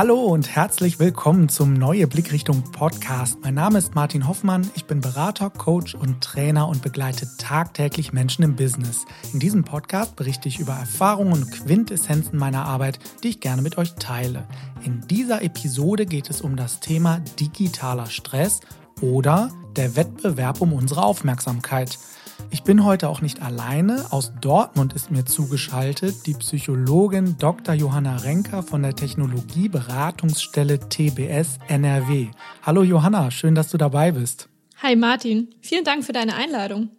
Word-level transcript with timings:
Hallo 0.00 0.18
und 0.18 0.56
herzlich 0.56 0.98
willkommen 0.98 1.50
zum 1.50 1.74
Neue 1.74 2.06
Blickrichtung 2.06 2.62
Podcast. 2.72 3.36
Mein 3.42 3.52
Name 3.52 3.76
ist 3.76 3.94
Martin 3.94 4.26
Hoffmann. 4.26 4.70
Ich 4.74 4.86
bin 4.86 5.02
Berater, 5.02 5.50
Coach 5.50 5.94
und 5.94 6.22
Trainer 6.22 6.68
und 6.68 6.80
begleite 6.80 7.28
tagtäglich 7.36 8.10
Menschen 8.10 8.42
im 8.42 8.56
Business. 8.56 9.04
In 9.34 9.40
diesem 9.40 9.62
Podcast 9.62 10.16
berichte 10.16 10.48
ich 10.48 10.58
über 10.58 10.72
Erfahrungen 10.72 11.34
und 11.34 11.50
Quintessenzen 11.50 12.38
meiner 12.38 12.64
Arbeit, 12.64 12.98
die 13.22 13.28
ich 13.28 13.40
gerne 13.40 13.60
mit 13.60 13.76
euch 13.76 13.94
teile. 13.96 14.46
In 14.82 15.06
dieser 15.06 15.42
Episode 15.42 16.06
geht 16.06 16.30
es 16.30 16.40
um 16.40 16.56
das 16.56 16.80
Thema 16.80 17.20
digitaler 17.38 18.06
Stress 18.06 18.60
oder 19.02 19.50
der 19.76 19.96
Wettbewerb 19.96 20.60
um 20.60 20.72
unsere 20.72 21.02
Aufmerksamkeit. 21.02 21.98
Ich 22.50 22.62
bin 22.62 22.84
heute 22.84 23.08
auch 23.08 23.20
nicht 23.20 23.42
alleine. 23.42 24.06
Aus 24.10 24.32
Dortmund 24.40 24.92
ist 24.94 25.10
mir 25.10 25.24
zugeschaltet 25.24 26.26
die 26.26 26.34
Psychologin 26.34 27.36
Dr. 27.38 27.74
Johanna 27.74 28.16
Renker 28.16 28.62
von 28.62 28.82
der 28.82 28.96
Technologieberatungsstelle 28.96 30.80
TBS 30.88 31.58
NRW. 31.68 32.28
Hallo 32.62 32.82
Johanna, 32.82 33.30
schön, 33.30 33.54
dass 33.54 33.70
du 33.70 33.78
dabei 33.78 34.12
bist. 34.12 34.48
Hi 34.82 34.96
Martin, 34.96 35.54
vielen 35.60 35.84
Dank 35.84 36.04
für 36.04 36.12
deine 36.12 36.34
Einladung. 36.34 36.90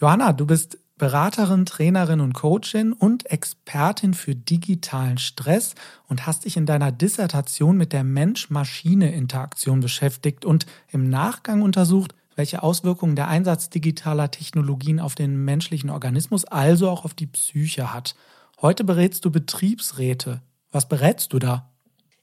Johanna, 0.00 0.32
du 0.32 0.46
bist 0.46 0.78
Beraterin, 1.02 1.66
Trainerin 1.66 2.20
und 2.20 2.32
Coachin 2.32 2.92
und 2.92 3.28
Expertin 3.28 4.14
für 4.14 4.36
digitalen 4.36 5.18
Stress 5.18 5.74
und 6.08 6.28
hast 6.28 6.44
dich 6.44 6.56
in 6.56 6.64
deiner 6.64 6.92
Dissertation 6.92 7.76
mit 7.76 7.92
der 7.92 8.04
Mensch-Maschine-Interaktion 8.04 9.80
beschäftigt 9.80 10.44
und 10.44 10.64
im 10.92 11.10
Nachgang 11.10 11.62
untersucht, 11.62 12.14
welche 12.36 12.62
Auswirkungen 12.62 13.16
der 13.16 13.26
Einsatz 13.26 13.68
digitaler 13.68 14.30
Technologien 14.30 15.00
auf 15.00 15.16
den 15.16 15.44
menschlichen 15.44 15.90
Organismus, 15.90 16.44
also 16.44 16.88
auch 16.88 17.04
auf 17.04 17.14
die 17.14 17.26
Psyche 17.26 17.92
hat. 17.92 18.14
Heute 18.60 18.84
berätst 18.84 19.24
du 19.24 19.32
Betriebsräte. 19.32 20.40
Was 20.70 20.88
berätst 20.88 21.32
du 21.32 21.40
da? 21.40 21.68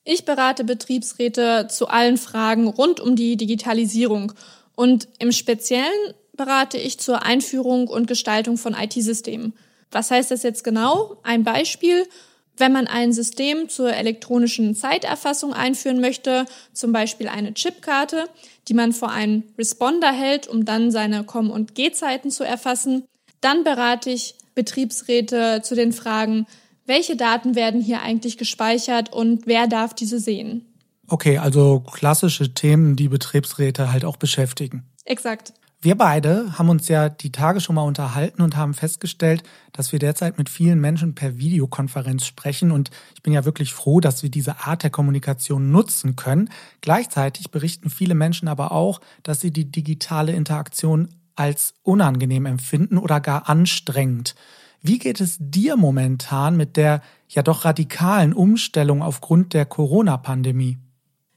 Ich 0.05 0.23
berate 0.23 0.63
Betriebsräte 0.63 1.67
zu 1.69 1.89
allen 1.89 2.15
Fragen 2.15 2.69
rund 2.69 3.01
um 3.01 3.17
die 3.17 3.35
Digitalisierung 3.35 4.31
und 4.77 5.09
im 5.19 5.33
Speziellen 5.33 6.13
berate 6.39 6.77
ich 6.77 6.97
zur 6.99 7.23
Einführung 7.23 7.89
und 7.89 8.07
Gestaltung 8.07 8.57
von 8.57 8.73
IT-Systemen. 8.73 9.53
Was 9.91 10.09
heißt 10.09 10.31
das 10.31 10.41
jetzt 10.41 10.63
genau? 10.63 11.17
Ein 11.21 11.43
Beispiel. 11.43 12.07
Wenn 12.55 12.71
man 12.71 12.87
ein 12.87 13.11
System 13.11 13.67
zur 13.67 13.93
elektronischen 13.93 14.73
Zeiterfassung 14.73 15.51
einführen 15.51 15.99
möchte, 15.99 16.45
zum 16.71 16.93
Beispiel 16.93 17.27
eine 17.27 17.53
Chipkarte, 17.53 18.29
die 18.69 18.73
man 18.73 18.93
vor 18.93 19.11
einen 19.11 19.51
Responder 19.57 20.13
hält, 20.13 20.47
um 20.47 20.63
dann 20.63 20.91
seine 20.91 21.25
Komm- 21.25 21.51
und 21.51 21.75
Gehzeiten 21.75 22.31
zu 22.31 22.45
erfassen, 22.45 23.03
dann 23.41 23.65
berate 23.65 24.09
ich 24.09 24.35
Betriebsräte 24.55 25.61
zu 25.61 25.75
den 25.75 25.91
Fragen, 25.91 26.47
welche 26.85 27.17
Daten 27.17 27.55
werden 27.55 27.81
hier 27.81 28.01
eigentlich 28.01 28.37
gespeichert 28.37 29.11
und 29.11 29.45
wer 29.45 29.67
darf 29.67 29.93
diese 29.93 30.21
sehen. 30.21 30.65
Okay, 31.09 31.37
also 31.37 31.81
klassische 31.81 32.53
Themen, 32.53 32.95
die 32.95 33.09
Betriebsräte 33.09 33.91
halt 33.91 34.05
auch 34.05 34.15
beschäftigen. 34.15 34.85
Exakt. 35.03 35.53
Wir 35.81 35.95
beide 35.95 36.57
haben 36.59 36.67
uns 36.67 36.89
ja 36.89 37.07
die 37.07 37.31
Tage 37.31 37.61
schon 37.61 37.75
mal 37.75 37.83
unterhalten 37.83 38.41
und 38.41 38.57
haben 38.57 38.73
festgestellt, 38.73 39.43
dass 39.71 39.93
wir 39.93 39.99
derzeit 39.99 40.37
mit 40.37 40.49
vielen 40.49 40.81
Menschen 40.81 41.15
per 41.15 41.37
Videokonferenz 41.37 42.25
sprechen 42.25 42.71
und 42.71 42.91
ich 43.15 43.23
bin 43.23 43.31
ja 43.31 43.45
wirklich 43.45 43.73
froh, 43.73 44.01
dass 44.01 44.21
wir 44.21 44.29
diese 44.29 44.65
Art 44.65 44.83
der 44.83 44.89
Kommunikation 44.89 45.71
nutzen 45.71 46.17
können. 46.17 46.49
Gleichzeitig 46.81 47.51
berichten 47.51 47.89
viele 47.89 48.13
Menschen 48.13 48.49
aber 48.49 48.73
auch, 48.73 48.99
dass 49.23 49.39
sie 49.39 49.51
die 49.51 49.71
digitale 49.71 50.33
Interaktion 50.33 51.07
als 51.37 51.73
unangenehm 51.83 52.45
empfinden 52.45 52.97
oder 52.97 53.21
gar 53.21 53.47
anstrengend. 53.47 54.35
Wie 54.81 54.99
geht 54.99 55.21
es 55.21 55.37
dir 55.39 55.77
momentan 55.77 56.57
mit 56.57 56.75
der 56.75 57.01
ja 57.29 57.41
doch 57.41 57.63
radikalen 57.63 58.33
Umstellung 58.33 59.01
aufgrund 59.01 59.53
der 59.53 59.65
Corona-Pandemie? 59.65 60.77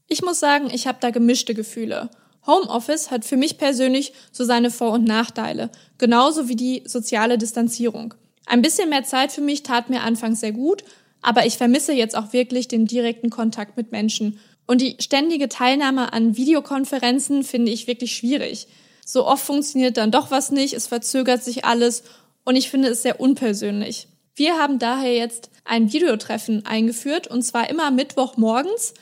Ich 0.09 0.21
muss 0.21 0.41
sagen, 0.41 0.69
ich 0.73 0.89
habe 0.89 0.99
da 1.01 1.11
gemischte 1.11 1.55
Gefühle. 1.55 2.11
Homeoffice 2.47 3.11
hat 3.11 3.25
für 3.25 3.37
mich 3.37 3.59
persönlich 3.59 4.13
so 4.33 4.45
seine 4.45 4.71
Vor- 4.71 4.93
und 4.93 5.05
Nachteile, 5.05 5.71
genauso 5.99 6.49
wie 6.49 6.57
die 6.57 6.83
soziale 6.87 7.39
Distanzierung. 7.39 8.15
Ein 8.47 8.63
bisschen 8.63 8.89
mehr 8.89 9.05
Zeit 9.05 9.33
für 9.33 9.41
mich 9.41 9.63
tat 9.63 9.91
mir 9.91 10.03
anfangs 10.03 10.41
sehr 10.41 10.53
gut, 10.53 10.83
aber 11.21 11.47
ich 11.47 11.57
vermisse 11.57 11.93
jetzt 11.93 12.17
auch 12.17 12.33
wirklich 12.33 12.69
den 12.69 12.87
direkten 12.87 13.31
Kontakt 13.31 13.77
mit 13.77 13.93
Menschen. 13.93 14.41
Und 14.67 14.81
die 14.81 14.97
ständige 15.01 15.49
Teilnahme 15.49 16.13
an 16.13 16.37
Videokonferenzen 16.37 17.45
finde 17.45 17.71
ich 17.71 17.87
wirklich 17.87 18.15
schwierig. 18.15 18.67
So 19.05 19.27
oft 19.27 19.45
funktioniert 19.45 19.97
dann 19.97 20.11
doch 20.11 20.31
was 20.31 20.51
nicht, 20.51 20.75
es 20.75 20.87
verzögert 20.87 21.43
sich 21.45 21.65
alles 21.65 22.03
und 22.45 22.57
ich 22.57 22.71
finde 22.71 22.89
es 22.89 23.03
sehr 23.03 23.21
unpersönlich. 23.21 24.09
Wir 24.35 24.59
haben 24.59 24.79
daher 24.79 25.15
jetzt 25.15 25.51
ein 25.65 25.93
Videotreffen 25.93 26.67
eingeführt 26.67 27.29
und 27.29 27.43
zwar 27.43 27.71
immer 27.71 27.91
Mittwochmorgens 27.91 28.95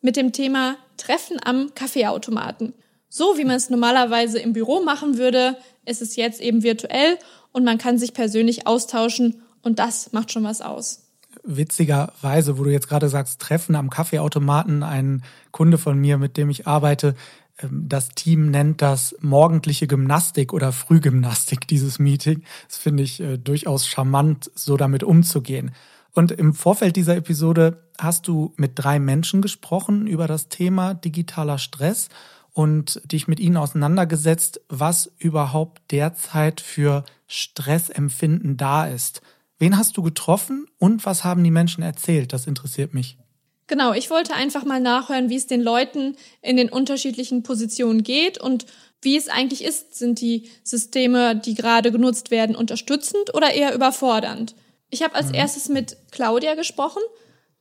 mit 0.00 0.16
dem 0.16 0.32
Thema 0.32 0.76
Treffen 0.96 1.38
am 1.44 1.74
Kaffeeautomaten. 1.74 2.74
So 3.08 3.38
wie 3.38 3.44
man 3.44 3.56
es 3.56 3.70
normalerweise 3.70 4.38
im 4.38 4.52
Büro 4.52 4.82
machen 4.82 5.18
würde, 5.18 5.56
ist 5.84 6.02
es 6.02 6.16
jetzt 6.16 6.40
eben 6.40 6.62
virtuell 6.62 7.18
und 7.52 7.64
man 7.64 7.78
kann 7.78 7.98
sich 7.98 8.12
persönlich 8.12 8.66
austauschen 8.66 9.42
und 9.62 9.78
das 9.78 10.12
macht 10.12 10.32
schon 10.32 10.44
was 10.44 10.60
aus. 10.60 11.04
Witzigerweise, 11.44 12.58
wo 12.58 12.64
du 12.64 12.70
jetzt 12.70 12.88
gerade 12.88 13.08
sagst, 13.08 13.40
Treffen 13.40 13.76
am 13.76 13.90
Kaffeeautomaten, 13.90 14.82
ein 14.82 15.22
Kunde 15.50 15.78
von 15.78 15.98
mir, 15.98 16.18
mit 16.18 16.36
dem 16.36 16.50
ich 16.50 16.66
arbeite, 16.66 17.14
ähm, 17.62 17.86
das 17.88 18.10
Team 18.10 18.50
nennt 18.50 18.82
das 18.82 19.16
morgendliche 19.20 19.86
Gymnastik 19.86 20.52
oder 20.52 20.72
Frühgymnastik, 20.72 21.66
dieses 21.66 21.98
Meeting. 21.98 22.42
Das 22.68 22.76
finde 22.76 23.02
ich 23.02 23.20
äh, 23.20 23.38
durchaus 23.38 23.86
charmant, 23.86 24.50
so 24.54 24.76
damit 24.76 25.02
umzugehen. 25.02 25.72
Und 26.12 26.32
im 26.32 26.52
Vorfeld 26.52 26.96
dieser 26.96 27.16
Episode 27.16 27.84
hast 27.98 28.28
du 28.28 28.52
mit 28.56 28.72
drei 28.74 28.98
Menschen 28.98 29.40
gesprochen 29.40 30.06
über 30.06 30.26
das 30.26 30.48
Thema 30.48 30.94
digitaler 30.94 31.58
Stress 31.58 32.08
und 32.58 33.00
dich 33.04 33.28
mit 33.28 33.38
ihnen 33.38 33.56
auseinandergesetzt, 33.56 34.60
was 34.68 35.12
überhaupt 35.16 35.80
derzeit 35.92 36.60
für 36.60 37.04
Stressempfinden 37.28 38.56
da 38.56 38.88
ist. 38.88 39.22
Wen 39.60 39.78
hast 39.78 39.96
du 39.96 40.02
getroffen 40.02 40.66
und 40.76 41.06
was 41.06 41.22
haben 41.22 41.44
die 41.44 41.52
Menschen 41.52 41.84
erzählt? 41.84 42.32
Das 42.32 42.48
interessiert 42.48 42.94
mich. 42.94 43.16
Genau, 43.68 43.92
ich 43.92 44.10
wollte 44.10 44.34
einfach 44.34 44.64
mal 44.64 44.80
nachhören, 44.80 45.30
wie 45.30 45.36
es 45.36 45.46
den 45.46 45.60
Leuten 45.60 46.16
in 46.42 46.56
den 46.56 46.68
unterschiedlichen 46.68 47.44
Positionen 47.44 48.02
geht 48.02 48.38
und 48.38 48.66
wie 49.02 49.16
es 49.16 49.28
eigentlich 49.28 49.62
ist. 49.62 49.94
Sind 49.94 50.20
die 50.20 50.50
Systeme, 50.64 51.36
die 51.36 51.54
gerade 51.54 51.92
genutzt 51.92 52.32
werden, 52.32 52.56
unterstützend 52.56 53.34
oder 53.34 53.54
eher 53.54 53.72
überfordernd? 53.72 54.56
Ich 54.90 55.04
habe 55.04 55.14
als 55.14 55.28
mhm. 55.28 55.34
erstes 55.34 55.68
mit 55.68 55.96
Claudia 56.10 56.56
gesprochen. 56.56 57.02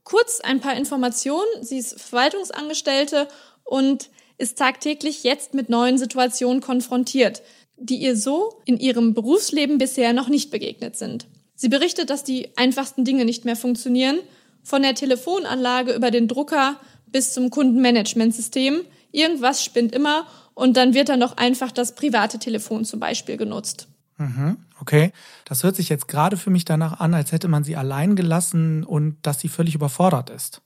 Kurz 0.03 0.39
ein 0.39 0.59
paar 0.59 0.75
Informationen. 0.75 1.61
Sie 1.61 1.77
ist 1.77 2.01
Verwaltungsangestellte 2.01 3.27
und 3.63 4.09
ist 4.37 4.57
tagtäglich 4.57 5.23
jetzt 5.23 5.53
mit 5.53 5.69
neuen 5.69 5.97
Situationen 5.97 6.61
konfrontiert, 6.61 7.41
die 7.77 7.97
ihr 7.97 8.15
so 8.15 8.61
in 8.65 8.77
ihrem 8.79 9.13
Berufsleben 9.13 9.77
bisher 9.77 10.13
noch 10.13 10.29
nicht 10.29 10.51
begegnet 10.51 10.95
sind. 10.95 11.27
Sie 11.55 11.69
berichtet, 11.69 12.09
dass 12.09 12.23
die 12.23 12.55
einfachsten 12.57 13.03
Dinge 13.03 13.25
nicht 13.25 13.45
mehr 13.45 13.55
funktionieren, 13.55 14.19
von 14.63 14.81
der 14.81 14.95
Telefonanlage 14.95 15.93
über 15.93 16.11
den 16.11 16.27
Drucker 16.27 16.79
bis 17.07 17.33
zum 17.33 17.49
Kundenmanagementsystem. 17.49 18.81
Irgendwas 19.11 19.63
spinnt 19.63 19.93
immer 19.95 20.27
und 20.53 20.75
dann 20.75 20.93
wird 20.93 21.09
dann 21.09 21.19
noch 21.19 21.37
einfach 21.37 21.71
das 21.71 21.95
private 21.95 22.37
Telefon 22.37 22.83
zum 22.83 22.99
Beispiel 22.99 23.37
genutzt. 23.37 23.87
Mhm, 24.17 24.57
okay, 24.81 25.11
das 25.45 25.63
hört 25.63 25.75
sich 25.75 25.89
jetzt 25.89 26.07
gerade 26.07 26.37
für 26.37 26.49
mich 26.49 26.65
danach 26.65 26.99
an, 26.99 27.13
als 27.13 27.31
hätte 27.31 27.47
man 27.47 27.63
sie 27.63 27.75
allein 27.75 28.15
gelassen 28.15 28.83
und 28.83 29.17
dass 29.21 29.39
sie 29.39 29.47
völlig 29.47 29.75
überfordert 29.75 30.29
ist. 30.29 30.61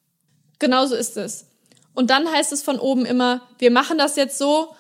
Genauso 0.60 0.96
ist 0.96 1.18
es. 1.18 1.48
Und 1.94 2.10
dann 2.10 2.28
heißt 2.28 2.52
es 2.52 2.64
von 2.64 2.80
oben 2.80 3.06
immer, 3.06 3.42
wir 3.58 3.72
machen 3.72 3.98
das 3.98 4.16
jetzt 4.16 4.38
so, 4.38 4.76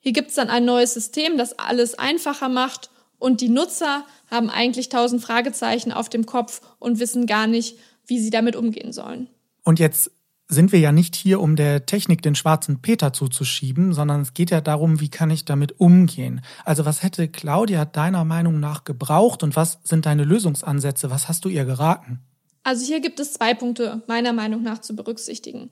hier 0.00 0.12
gibt's 0.12 0.34
dann 0.34 0.50
ein 0.50 0.64
neues 0.64 0.94
System, 0.94 1.36
das 1.36 1.58
alles 1.58 1.98
einfacher 1.98 2.48
macht 2.48 2.90
und 3.18 3.40
die 3.40 3.48
Nutzer 3.48 4.04
haben 4.30 4.50
eigentlich 4.50 4.88
tausend 4.88 5.22
Fragezeichen 5.22 5.92
auf 5.92 6.08
dem 6.08 6.26
Kopf 6.26 6.60
und 6.78 6.98
wissen 6.98 7.26
gar 7.26 7.46
nicht, 7.46 7.78
wie 8.06 8.20
sie 8.20 8.30
damit 8.30 8.56
umgehen 8.56 8.92
sollen. 8.92 9.28
Und 9.64 9.78
jetzt 9.78 10.10
sind 10.48 10.70
wir 10.70 10.78
ja 10.78 10.92
nicht 10.92 11.16
hier, 11.16 11.40
um 11.40 11.56
der 11.56 11.86
Technik 11.86 12.22
den 12.22 12.36
schwarzen 12.36 12.80
Peter 12.80 13.12
zuzuschieben, 13.12 13.92
sondern 13.92 14.20
es 14.20 14.32
geht 14.32 14.50
ja 14.50 14.60
darum, 14.60 15.00
wie 15.00 15.08
kann 15.08 15.30
ich 15.30 15.44
damit 15.44 15.80
umgehen. 15.80 16.40
Also 16.64 16.84
was 16.84 17.02
hätte 17.02 17.28
Claudia 17.28 17.84
deiner 17.84 18.24
Meinung 18.24 18.60
nach 18.60 18.84
gebraucht 18.84 19.42
und 19.42 19.56
was 19.56 19.78
sind 19.82 20.06
deine 20.06 20.24
Lösungsansätze? 20.24 21.10
Was 21.10 21.28
hast 21.28 21.44
du 21.44 21.48
ihr 21.48 21.64
geraten? 21.64 22.20
Also 22.62 22.86
hier 22.86 23.00
gibt 23.00 23.18
es 23.18 23.32
zwei 23.32 23.54
Punkte 23.54 24.02
meiner 24.06 24.32
Meinung 24.32 24.62
nach 24.62 24.80
zu 24.80 24.94
berücksichtigen. 24.94 25.70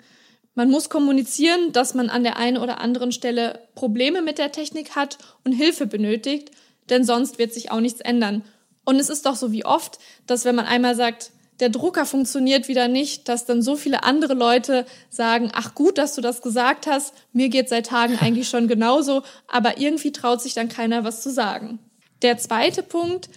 Man 0.55 0.71
muss 0.71 0.89
kommunizieren, 0.89 1.73
dass 1.73 1.95
man 1.95 2.11
an 2.11 2.23
der 2.23 2.37
einen 2.37 2.59
oder 2.59 2.81
anderen 2.81 3.11
Stelle 3.11 3.61
Probleme 3.75 4.23
mit 4.23 4.39
der 4.39 4.53
Technik 4.53 4.95
hat 4.95 5.19
und 5.45 5.53
Hilfe 5.53 5.87
benötigt, 5.87 6.51
denn 6.91 7.05
sonst 7.05 7.39
wird 7.39 7.53
sich 7.53 7.71
auch 7.71 7.81
nichts 7.81 8.01
ändern. 8.01 8.45
Und 8.85 9.01
es 9.01 9.09
ist 9.09 9.27
doch 9.27 9.35
so 9.35 9.51
wie 9.51 9.65
oft, 9.65 9.99
dass 10.27 10.45
wenn 10.45 10.55
man 10.55 10.67
einmal 10.67 10.95
sagt, 10.95 11.33
der 11.61 11.69
Drucker 11.69 12.05
funktioniert 12.05 12.69
wieder 12.69 12.89
nicht, 12.89 13.29
dass 13.29 13.47
dann 13.47 13.62
so 13.62 13.77
viele 13.77 14.03
andere 14.03 14.35
Leute 14.35 14.87
sagen, 15.09 15.51
ach 15.55 15.75
gut, 15.75 15.99
dass 15.99 16.15
du 16.15 16.21
das 16.21 16.43
gesagt 16.43 16.87
hast, 16.87 17.15
mir 17.33 17.49
geht 17.49 17.69
seit 17.69 17.87
Tagen 17.87 18.19
eigentlich 18.21 18.49
schon 18.49 18.69
genauso, 18.69 19.23
aber 19.49 19.79
irgendwie 19.79 20.12
traut 20.12 20.41
sich 20.41 20.55
dann 20.55 20.69
keiner 20.69 21.05
was 21.05 21.23
zu 21.23 21.31
sagen. 21.31 21.79
Der 22.23 22.39
zweite 22.39 22.83
Punkt 22.83 23.29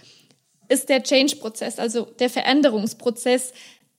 ist 0.70 0.90
der 0.90 1.04
Change-Prozess, 1.04 1.80
also 1.80 2.06
der 2.20 2.30
Veränderungsprozess, 2.30 3.54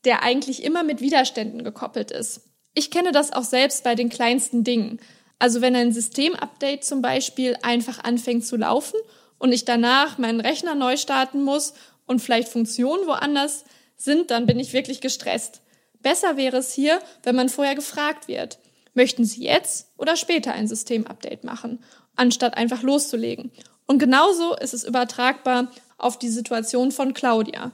der 0.05 0.23
eigentlich 0.23 0.63
immer 0.63 0.83
mit 0.83 1.01
Widerständen 1.01 1.65
gekoppelt 1.65 2.11
ist. 2.11 2.48
Ich 2.79 2.93
kenne 2.93 3.11
das 3.11 3.33
auch 3.33 3.43
selbst 3.43 3.83
bei 3.83 3.97
den 3.97 4.09
kleinsten 4.09 4.63
Dingen. 4.63 5.01
Also 5.41 5.61
wenn 5.61 5.75
ein 5.75 5.93
Systemupdate 5.93 6.85
zum 6.85 7.03
Beispiel 7.03 7.57
einfach 7.61 8.05
anfängt 8.05 8.47
zu 8.47 8.57
laufen 8.57 8.95
und 9.41 9.51
ich 9.51 9.65
danach 9.65 10.17
meinen 10.19 10.41
Rechner 10.41 10.77
neu 10.77 10.97
starten 10.97 11.43
muss 11.43 11.75
und 12.07 12.23
vielleicht 12.23 12.49
Funktionen 12.49 13.09
woanders 13.09 13.65
sind, 13.97 14.31
dann 14.31 14.47
bin 14.47 14.61
ich 14.61 14.75
wirklich 14.75 15.01
gestresst. 15.01 15.61
Besser 16.03 16.37
wäre 16.37 16.59
es 16.59 16.73
hier, 16.73 17.01
wenn 17.25 17.35
man 17.35 17.49
vorher 17.49 17.75
gefragt 17.75 18.29
wird, 18.29 18.61
möchten 18.95 19.25
Sie 19.25 19.43
jetzt 19.43 19.89
oder 19.97 20.15
später 20.15 20.53
ein 20.53 20.69
Systemupdate 20.69 21.43
machen, 21.43 21.83
anstatt 22.15 22.57
einfach 22.57 22.85
loszulegen. 22.85 23.51
Und 23.89 23.99
genauso 23.99 24.55
ist 24.55 24.73
es 24.73 24.85
übertragbar 24.85 25.73
auf 25.97 26.17
die 26.17 26.29
Situation 26.29 26.93
von 26.93 27.13
Claudia. 27.13 27.73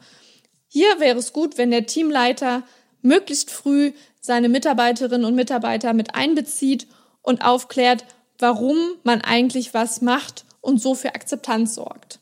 Hier 0.66 0.98
wäre 0.98 1.18
es 1.18 1.34
gut, 1.34 1.58
wenn 1.58 1.70
der 1.70 1.84
Teamleiter 1.84 2.62
möglichst 3.04 3.50
früh 3.50 3.92
seine 4.20 4.48
Mitarbeiterinnen 4.48 5.24
und 5.24 5.34
Mitarbeiter 5.34 5.92
mit 5.92 6.14
einbezieht 6.14 6.86
und 7.22 7.44
aufklärt, 7.44 8.04
warum 8.38 8.76
man 9.04 9.20
eigentlich 9.20 9.74
was 9.74 10.00
macht 10.00 10.44
und 10.60 10.80
so 10.80 10.94
für 10.94 11.14
Akzeptanz 11.14 11.74
sorgt. 11.74 12.20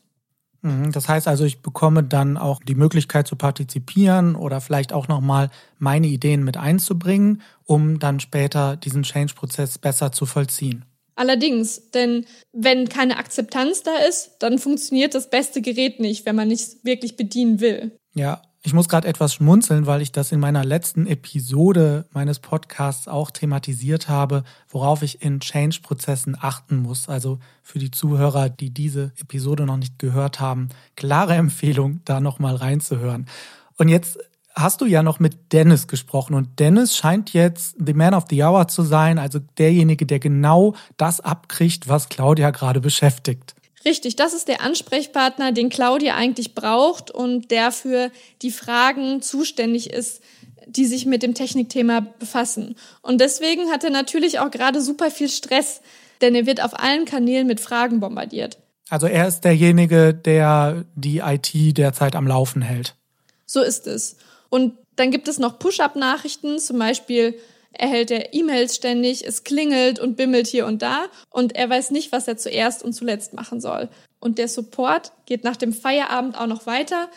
Mhm, 0.61 0.91
das 0.91 1.09
heißt 1.09 1.27
also, 1.27 1.45
ich 1.45 1.61
bekomme 1.61 2.03
dann 2.03 2.37
auch 2.37 2.61
die 2.63 2.75
Möglichkeit 2.75 3.27
zu 3.27 3.35
partizipieren 3.35 4.35
oder 4.35 4.61
vielleicht 4.61 4.93
auch 4.93 5.07
nochmal 5.07 5.49
meine 5.77 6.07
Ideen 6.07 6.43
mit 6.43 6.57
einzubringen, 6.57 7.41
um 7.65 7.99
dann 7.99 8.19
später 8.19 8.77
diesen 8.77 9.03
Change-Prozess 9.03 9.77
besser 9.77 10.11
zu 10.11 10.25
vollziehen. 10.25 10.85
Allerdings, 11.15 11.91
denn 11.91 12.25
wenn 12.53 12.89
keine 12.89 13.17
Akzeptanz 13.17 13.83
da 13.83 13.95
ist, 14.09 14.31
dann 14.39 14.57
funktioniert 14.57 15.13
das 15.13 15.29
beste 15.29 15.61
Gerät 15.61 15.99
nicht, 15.99 16.25
wenn 16.25 16.35
man 16.35 16.47
nicht 16.47 16.83
wirklich 16.83 17.17
bedienen 17.17 17.59
will. 17.59 17.95
Ja, 18.15 18.41
ich 18.65 18.73
muss 18.73 18.87
gerade 18.87 19.09
etwas 19.09 19.33
schmunzeln, 19.33 19.87
weil 19.87 20.01
ich 20.01 20.13
das 20.13 20.31
in 20.31 20.39
meiner 20.39 20.63
letzten 20.63 21.05
Episode 21.05 22.05
meines 22.11 22.39
Podcasts 22.39 23.09
auch 23.09 23.29
thematisiert 23.29 24.07
habe, 24.07 24.43
worauf 24.69 25.01
ich 25.01 25.21
in 25.21 25.41
Change-Prozessen 25.41 26.37
achten 26.39 26.77
muss. 26.77 27.09
Also 27.09 27.39
für 27.61 27.79
die 27.79 27.91
Zuhörer, 27.91 28.47
die 28.47 28.69
diese 28.69 29.11
Episode 29.19 29.65
noch 29.65 29.75
nicht 29.75 29.99
gehört 29.99 30.39
haben, 30.39 30.69
klare 30.95 31.33
Empfehlung, 31.33 31.99
da 32.05 32.21
nochmal 32.21 32.55
reinzuhören. 32.55 33.27
Und 33.77 33.89
jetzt 33.89 34.17
hast 34.55 34.79
du 34.79 34.85
ja 34.85 35.03
noch 35.03 35.19
mit 35.19 35.51
Dennis 35.51 35.87
gesprochen 35.87 36.33
und 36.33 36.59
Dennis 36.59 36.95
scheint 36.95 37.33
jetzt 37.33 37.75
the 37.85 37.93
man 37.93 38.13
of 38.13 38.27
the 38.29 38.43
hour 38.45 38.69
zu 38.69 38.83
sein, 38.83 39.19
also 39.19 39.39
derjenige, 39.57 40.05
der 40.05 40.19
genau 40.19 40.73
das 40.95 41.19
abkriegt, 41.19 41.89
was 41.89 42.07
Claudia 42.07 42.51
gerade 42.51 42.79
beschäftigt. 42.79 43.55
Richtig, 43.85 44.15
das 44.15 44.33
ist 44.33 44.47
der 44.47 44.61
Ansprechpartner, 44.61 45.51
den 45.51 45.69
Claudia 45.69 46.15
eigentlich 46.15 46.55
braucht 46.55 47.11
und 47.11 47.51
der 47.51 47.71
für 47.71 48.11
die 48.41 48.51
Fragen 48.51 49.21
zuständig 49.21 49.91
ist, 49.91 50.21
die 50.67 50.85
sich 50.85 51.05
mit 51.05 51.23
dem 51.23 51.33
Technikthema 51.33 52.01
befassen. 52.19 52.75
Und 53.01 53.19
deswegen 53.19 53.69
hat 53.69 53.83
er 53.83 53.89
natürlich 53.89 54.39
auch 54.39 54.51
gerade 54.51 54.81
super 54.81 55.11
viel 55.11 55.29
Stress, 55.29 55.81
denn 56.21 56.35
er 56.35 56.45
wird 56.45 56.63
auf 56.63 56.79
allen 56.79 57.05
Kanälen 57.05 57.47
mit 57.47 57.59
Fragen 57.59 57.99
bombardiert. 57.99 58.57
Also 58.89 59.07
er 59.07 59.27
ist 59.27 59.41
derjenige, 59.41 60.13
der 60.13 60.85
die 60.95 61.19
IT 61.19 61.77
derzeit 61.77 62.15
am 62.15 62.27
Laufen 62.27 62.61
hält. 62.61 62.95
So 63.45 63.61
ist 63.61 63.87
es. 63.87 64.17
Und 64.49 64.77
dann 64.95 65.11
gibt 65.11 65.27
es 65.27 65.39
noch 65.39 65.59
Push-up-Nachrichten, 65.59 66.59
zum 66.59 66.79
Beispiel 66.79 67.35
erhält 67.73 68.11
er 68.11 68.33
E-Mails 68.33 68.75
ständig, 68.75 69.25
es 69.25 69.43
klingelt 69.43 69.99
und 69.99 70.15
bimmelt 70.15 70.47
hier 70.47 70.65
und 70.65 70.81
da 70.81 71.05
und 71.29 71.55
er 71.55 71.69
weiß 71.69 71.91
nicht, 71.91 72.11
was 72.11 72.27
er 72.27 72.37
zuerst 72.37 72.83
und 72.83 72.93
zuletzt 72.93 73.33
machen 73.33 73.59
soll. 73.59 73.89
Und 74.19 74.37
der 74.37 74.47
Support 74.47 75.11
geht 75.25 75.43
nach 75.43 75.57
dem 75.57 75.73
Feierabend 75.73 76.37
auch 76.37 76.47
noch 76.47 76.65
weiter, 76.65 77.09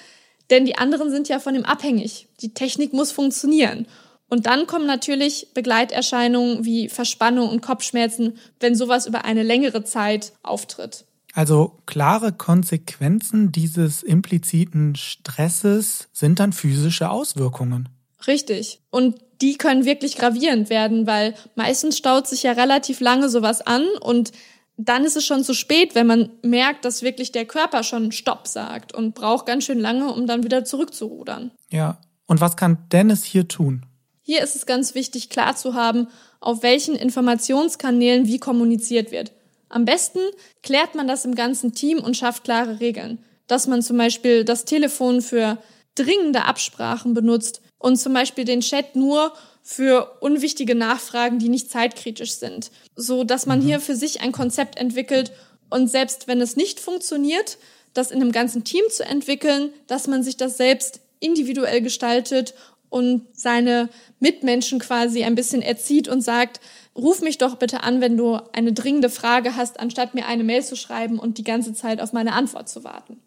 denn 0.50 0.64
die 0.64 0.78
anderen 0.78 1.10
sind 1.10 1.28
ja 1.28 1.38
von 1.38 1.54
ihm 1.54 1.64
abhängig. 1.64 2.28
Die 2.40 2.54
Technik 2.54 2.92
muss 2.92 3.12
funktionieren. 3.12 3.86
Und 4.28 4.46
dann 4.46 4.66
kommen 4.66 4.86
natürlich 4.86 5.48
Begleiterscheinungen 5.54 6.64
wie 6.64 6.88
Verspannung 6.88 7.48
und 7.48 7.62
Kopfschmerzen, 7.62 8.38
wenn 8.58 8.74
sowas 8.74 9.06
über 9.06 9.24
eine 9.24 9.42
längere 9.42 9.84
Zeit 9.84 10.32
auftritt. 10.42 11.04
Also 11.32 11.78
klare 11.86 12.32
Konsequenzen 12.32 13.52
dieses 13.52 14.02
impliziten 14.02 14.96
Stresses 14.96 16.08
sind 16.12 16.40
dann 16.40 16.52
physische 16.52 17.10
Auswirkungen. 17.10 17.90
Richtig. 18.26 18.80
Und 18.90 19.20
die 19.40 19.56
können 19.56 19.84
wirklich 19.84 20.16
gravierend 20.16 20.70
werden, 20.70 21.06
weil 21.06 21.34
meistens 21.54 21.98
staut 21.98 22.26
sich 22.26 22.42
ja 22.42 22.52
relativ 22.52 23.00
lange 23.00 23.28
sowas 23.28 23.60
an 23.60 23.86
und 24.00 24.32
dann 24.78 25.04
ist 25.04 25.16
es 25.16 25.24
schon 25.24 25.42
zu 25.42 25.54
spät, 25.54 25.94
wenn 25.94 26.06
man 26.06 26.30
merkt, 26.42 26.84
dass 26.84 27.02
wirklich 27.02 27.32
der 27.32 27.46
Körper 27.46 27.82
schon 27.82 28.12
Stopp 28.12 28.46
sagt 28.46 28.94
und 28.94 29.14
braucht 29.14 29.46
ganz 29.46 29.64
schön 29.64 29.80
lange, 29.80 30.12
um 30.12 30.26
dann 30.26 30.44
wieder 30.44 30.64
zurückzurudern. 30.64 31.50
Ja. 31.70 31.98
Und 32.26 32.40
was 32.40 32.56
kann 32.56 32.88
Dennis 32.90 33.24
hier 33.24 33.46
tun? 33.48 33.86
Hier 34.20 34.42
ist 34.42 34.56
es 34.56 34.66
ganz 34.66 34.94
wichtig, 34.94 35.30
klar 35.30 35.54
zu 35.54 35.74
haben, 35.74 36.08
auf 36.40 36.62
welchen 36.62 36.96
Informationskanälen 36.96 38.26
wie 38.26 38.38
kommuniziert 38.38 39.12
wird. 39.12 39.32
Am 39.68 39.84
besten 39.84 40.18
klärt 40.62 40.94
man 40.94 41.06
das 41.06 41.24
im 41.24 41.34
ganzen 41.34 41.72
Team 41.72 41.98
und 41.98 42.16
schafft 42.16 42.44
klare 42.44 42.80
Regeln. 42.80 43.18
Dass 43.46 43.68
man 43.68 43.82
zum 43.82 43.96
Beispiel 43.96 44.44
das 44.44 44.64
Telefon 44.64 45.22
für 45.22 45.58
dringende 45.94 46.44
Absprachen 46.44 47.14
benutzt 47.14 47.62
und 47.78 47.96
zum 47.96 48.12
Beispiel 48.12 48.44
den 48.44 48.60
Chat 48.60 48.96
nur 48.96 49.32
für 49.62 50.18
unwichtige 50.20 50.74
Nachfragen, 50.74 51.38
die 51.38 51.48
nicht 51.48 51.70
zeitkritisch 51.70 52.32
sind, 52.32 52.70
so 52.94 53.24
dass 53.24 53.46
man 53.46 53.60
mhm. 53.60 53.66
hier 53.66 53.80
für 53.80 53.96
sich 53.96 54.20
ein 54.20 54.32
Konzept 54.32 54.76
entwickelt 54.76 55.32
und 55.70 55.88
selbst 55.90 56.28
wenn 56.28 56.40
es 56.40 56.56
nicht 56.56 56.80
funktioniert, 56.80 57.58
das 57.94 58.10
in 58.10 58.20
einem 58.20 58.32
ganzen 58.32 58.64
Team 58.64 58.84
zu 58.90 59.04
entwickeln, 59.04 59.70
dass 59.86 60.06
man 60.06 60.22
sich 60.22 60.36
das 60.36 60.56
selbst 60.56 61.00
individuell 61.18 61.80
gestaltet 61.80 62.54
und 62.88 63.26
seine 63.32 63.88
Mitmenschen 64.20 64.78
quasi 64.78 65.24
ein 65.24 65.34
bisschen 65.34 65.62
erzieht 65.62 66.08
und 66.08 66.22
sagt, 66.22 66.60
ruf 66.94 67.20
mich 67.20 67.38
doch 67.38 67.56
bitte 67.56 67.82
an, 67.82 68.00
wenn 68.00 68.16
du 68.16 68.38
eine 68.52 68.72
dringende 68.72 69.10
Frage 69.10 69.56
hast, 69.56 69.80
anstatt 69.80 70.14
mir 70.14 70.26
eine 70.26 70.44
Mail 70.44 70.64
zu 70.64 70.76
schreiben 70.76 71.18
und 71.18 71.38
die 71.38 71.44
ganze 71.44 71.74
Zeit 71.74 72.00
auf 72.00 72.12
meine 72.12 72.32
Antwort 72.32 72.68
zu 72.68 72.84
warten. 72.84 73.20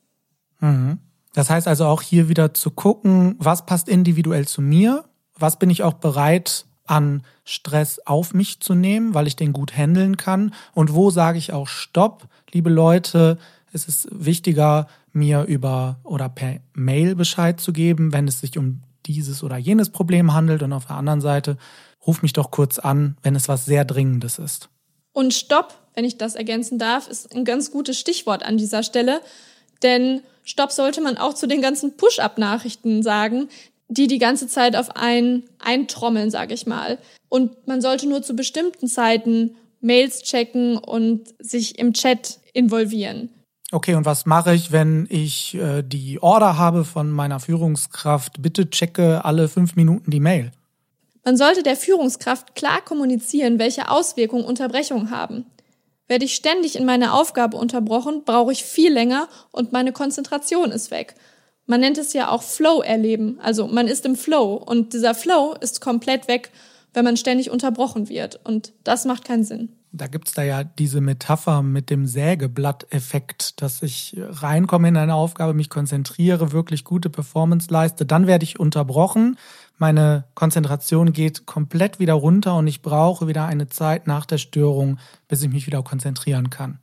Mhm. 0.59 0.99
Das 1.39 1.49
heißt 1.49 1.69
also 1.69 1.85
auch 1.85 2.01
hier 2.01 2.27
wieder 2.27 2.53
zu 2.53 2.69
gucken, 2.69 3.37
was 3.39 3.65
passt 3.65 3.87
individuell 3.87 4.45
zu 4.45 4.61
mir, 4.61 5.05
was 5.37 5.57
bin 5.57 5.69
ich 5.69 5.83
auch 5.83 5.93
bereit 5.93 6.65
an 6.85 7.23
Stress 7.45 8.01
auf 8.05 8.33
mich 8.33 8.59
zu 8.59 8.75
nehmen, 8.75 9.13
weil 9.13 9.25
ich 9.25 9.37
den 9.37 9.53
gut 9.53 9.71
handeln 9.71 10.17
kann? 10.17 10.53
Und 10.73 10.93
wo 10.93 11.11
sage 11.11 11.37
ich 11.37 11.53
auch 11.53 11.69
Stopp, 11.69 12.27
liebe 12.51 12.69
Leute, 12.69 13.37
es 13.71 13.87
ist 13.87 14.09
wichtiger, 14.11 14.87
mir 15.13 15.43
über 15.45 16.01
oder 16.03 16.27
per 16.27 16.59
Mail 16.73 17.15
Bescheid 17.15 17.61
zu 17.61 17.71
geben, 17.71 18.11
wenn 18.11 18.27
es 18.27 18.41
sich 18.41 18.57
um 18.57 18.81
dieses 19.05 19.41
oder 19.41 19.55
jenes 19.55 19.91
Problem 19.91 20.33
handelt. 20.33 20.61
Und 20.61 20.73
auf 20.73 20.87
der 20.87 20.97
anderen 20.97 21.21
Seite 21.21 21.55
ruf 22.05 22.21
mich 22.21 22.33
doch 22.33 22.51
kurz 22.51 22.79
an, 22.79 23.15
wenn 23.23 23.37
es 23.37 23.47
was 23.47 23.63
sehr 23.63 23.85
Dringendes 23.85 24.39
ist. 24.39 24.67
Und 25.13 25.33
Stopp, 25.33 25.73
wenn 25.93 26.03
ich 26.03 26.17
das 26.17 26.35
ergänzen 26.35 26.79
darf, 26.79 27.07
ist 27.07 27.33
ein 27.33 27.45
ganz 27.45 27.71
gutes 27.71 27.97
Stichwort 27.97 28.43
an 28.43 28.57
dieser 28.57 28.83
Stelle, 28.83 29.21
denn 29.83 30.19
Stopp 30.49 30.71
sollte 30.71 30.99
man 30.99 31.15
auch 31.15 31.35
zu 31.35 31.47
den 31.47 31.61
ganzen 31.61 31.95
Push-up-Nachrichten 31.95 33.03
sagen, 33.03 33.49
die 33.87 34.07
die 34.07 34.17
ganze 34.17 34.47
Zeit 34.47 34.75
auf 34.75 34.95
einen 34.95 35.43
eintrommeln, 35.59 36.31
sage 36.31 36.55
ich 36.55 36.65
mal. 36.65 36.97
Und 37.29 37.67
man 37.67 37.81
sollte 37.81 38.09
nur 38.09 38.23
zu 38.23 38.35
bestimmten 38.35 38.87
Zeiten 38.87 39.55
Mails 39.79 40.23
checken 40.23 40.77
und 40.79 41.27
sich 41.37 41.77
im 41.77 41.93
Chat 41.93 42.39
involvieren. 42.53 43.29
Okay, 43.71 43.93
und 43.93 44.05
was 44.05 44.25
mache 44.25 44.55
ich, 44.55 44.71
wenn 44.71 45.05
ich 45.11 45.53
äh, 45.53 45.83
die 45.83 46.19
Order 46.19 46.57
habe 46.57 46.83
von 46.83 47.11
meiner 47.11 47.39
Führungskraft? 47.39 48.41
Bitte 48.41 48.71
checke 48.71 49.23
alle 49.23 49.49
fünf 49.49 49.75
Minuten 49.75 50.09
die 50.09 50.19
Mail. 50.19 50.51
Man 51.23 51.37
sollte 51.37 51.61
der 51.61 51.75
Führungskraft 51.75 52.55
klar 52.55 52.81
kommunizieren, 52.83 53.59
welche 53.59 53.91
Auswirkungen 53.91 54.45
Unterbrechungen 54.45 55.11
haben. 55.11 55.45
Werde 56.09 56.25
ich 56.25 56.35
ständig 56.35 56.75
in 56.75 56.85
meiner 56.85 57.13
Aufgabe 57.13 57.55
unterbrochen, 57.55 58.23
brauche 58.25 58.51
ich 58.51 58.65
viel 58.65 58.91
länger 58.91 59.29
und 59.51 59.71
meine 59.71 59.93
Konzentration 59.93 60.71
ist 60.71 60.91
weg. 60.91 61.15
Man 61.67 61.81
nennt 61.81 61.99
es 61.99 62.13
ja 62.13 62.31
auch 62.31 62.41
Flow 62.41 62.81
erleben. 62.81 63.39
Also 63.43 63.67
man 63.67 63.87
ist 63.87 64.05
im 64.05 64.15
Flow 64.15 64.55
und 64.55 64.93
dieser 64.93 65.13
Flow 65.13 65.55
ist 65.61 65.81
komplett 65.81 66.27
weg, 66.27 66.49
wenn 66.95 67.05
man 67.05 67.15
ständig 67.15 67.51
unterbrochen 67.51 68.09
wird. 68.09 68.39
Und 68.43 68.73
das 68.83 69.05
macht 69.05 69.23
keinen 69.23 69.43
Sinn. 69.43 69.69
Da 69.91 70.07
gibt's 70.07 70.33
da 70.33 70.43
ja 70.43 70.63
diese 70.63 70.99
Metapher 70.99 71.61
mit 71.61 71.91
dem 71.91 72.05
Sägeblatt-Effekt, 72.05 73.61
dass 73.61 73.81
ich 73.83 74.15
reinkomme 74.17 74.87
in 74.87 74.97
eine 74.97 75.15
Aufgabe, 75.15 75.53
mich 75.53 75.69
konzentriere, 75.69 76.51
wirklich 76.51 76.83
gute 76.83 77.09
Performance 77.09 77.67
leiste, 77.71 78.05
dann 78.05 78.27
werde 78.27 78.43
ich 78.43 78.59
unterbrochen, 78.59 79.37
meine 79.79 80.25
Konzentration 80.35 81.13
geht 81.13 81.45
komplett 81.45 81.99
wieder 81.99 82.13
runter 82.13 82.55
und 82.55 82.67
ich 82.67 82.81
brauche 82.81 83.27
wieder 83.27 83.45
eine 83.45 83.67
Zeit 83.67 84.07
nach 84.07 84.25
der 84.25 84.37
Störung, 84.37 84.99
bis 85.27 85.41
ich 85.41 85.49
mich 85.49 85.67
wieder 85.67 85.83
konzentrieren 85.83 86.49
kann. 86.49 86.79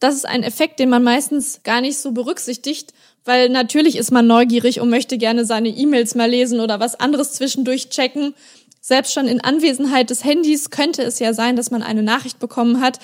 Das 0.00 0.14
ist 0.14 0.26
ein 0.26 0.42
Effekt, 0.42 0.80
den 0.80 0.88
man 0.88 1.04
meistens 1.04 1.62
gar 1.62 1.80
nicht 1.80 1.98
so 1.98 2.12
berücksichtigt, 2.12 2.94
weil 3.24 3.50
natürlich 3.50 3.96
ist 3.96 4.10
man 4.10 4.26
neugierig 4.26 4.80
und 4.80 4.88
möchte 4.88 5.18
gerne 5.18 5.44
seine 5.44 5.68
E-Mails 5.68 6.14
mal 6.14 6.28
lesen 6.28 6.60
oder 6.60 6.80
was 6.80 6.98
anderes 6.98 7.34
zwischendurch 7.34 7.90
checken. 7.90 8.34
Selbst 8.80 9.12
schon 9.12 9.28
in 9.28 9.42
Anwesenheit 9.42 10.08
des 10.08 10.24
Handys 10.24 10.70
könnte 10.70 11.02
es 11.02 11.18
ja 11.18 11.34
sein, 11.34 11.54
dass 11.54 11.70
man 11.70 11.82
eine 11.82 12.02
Nachricht 12.02 12.38
bekommen 12.38 12.80
hat, 12.80 12.98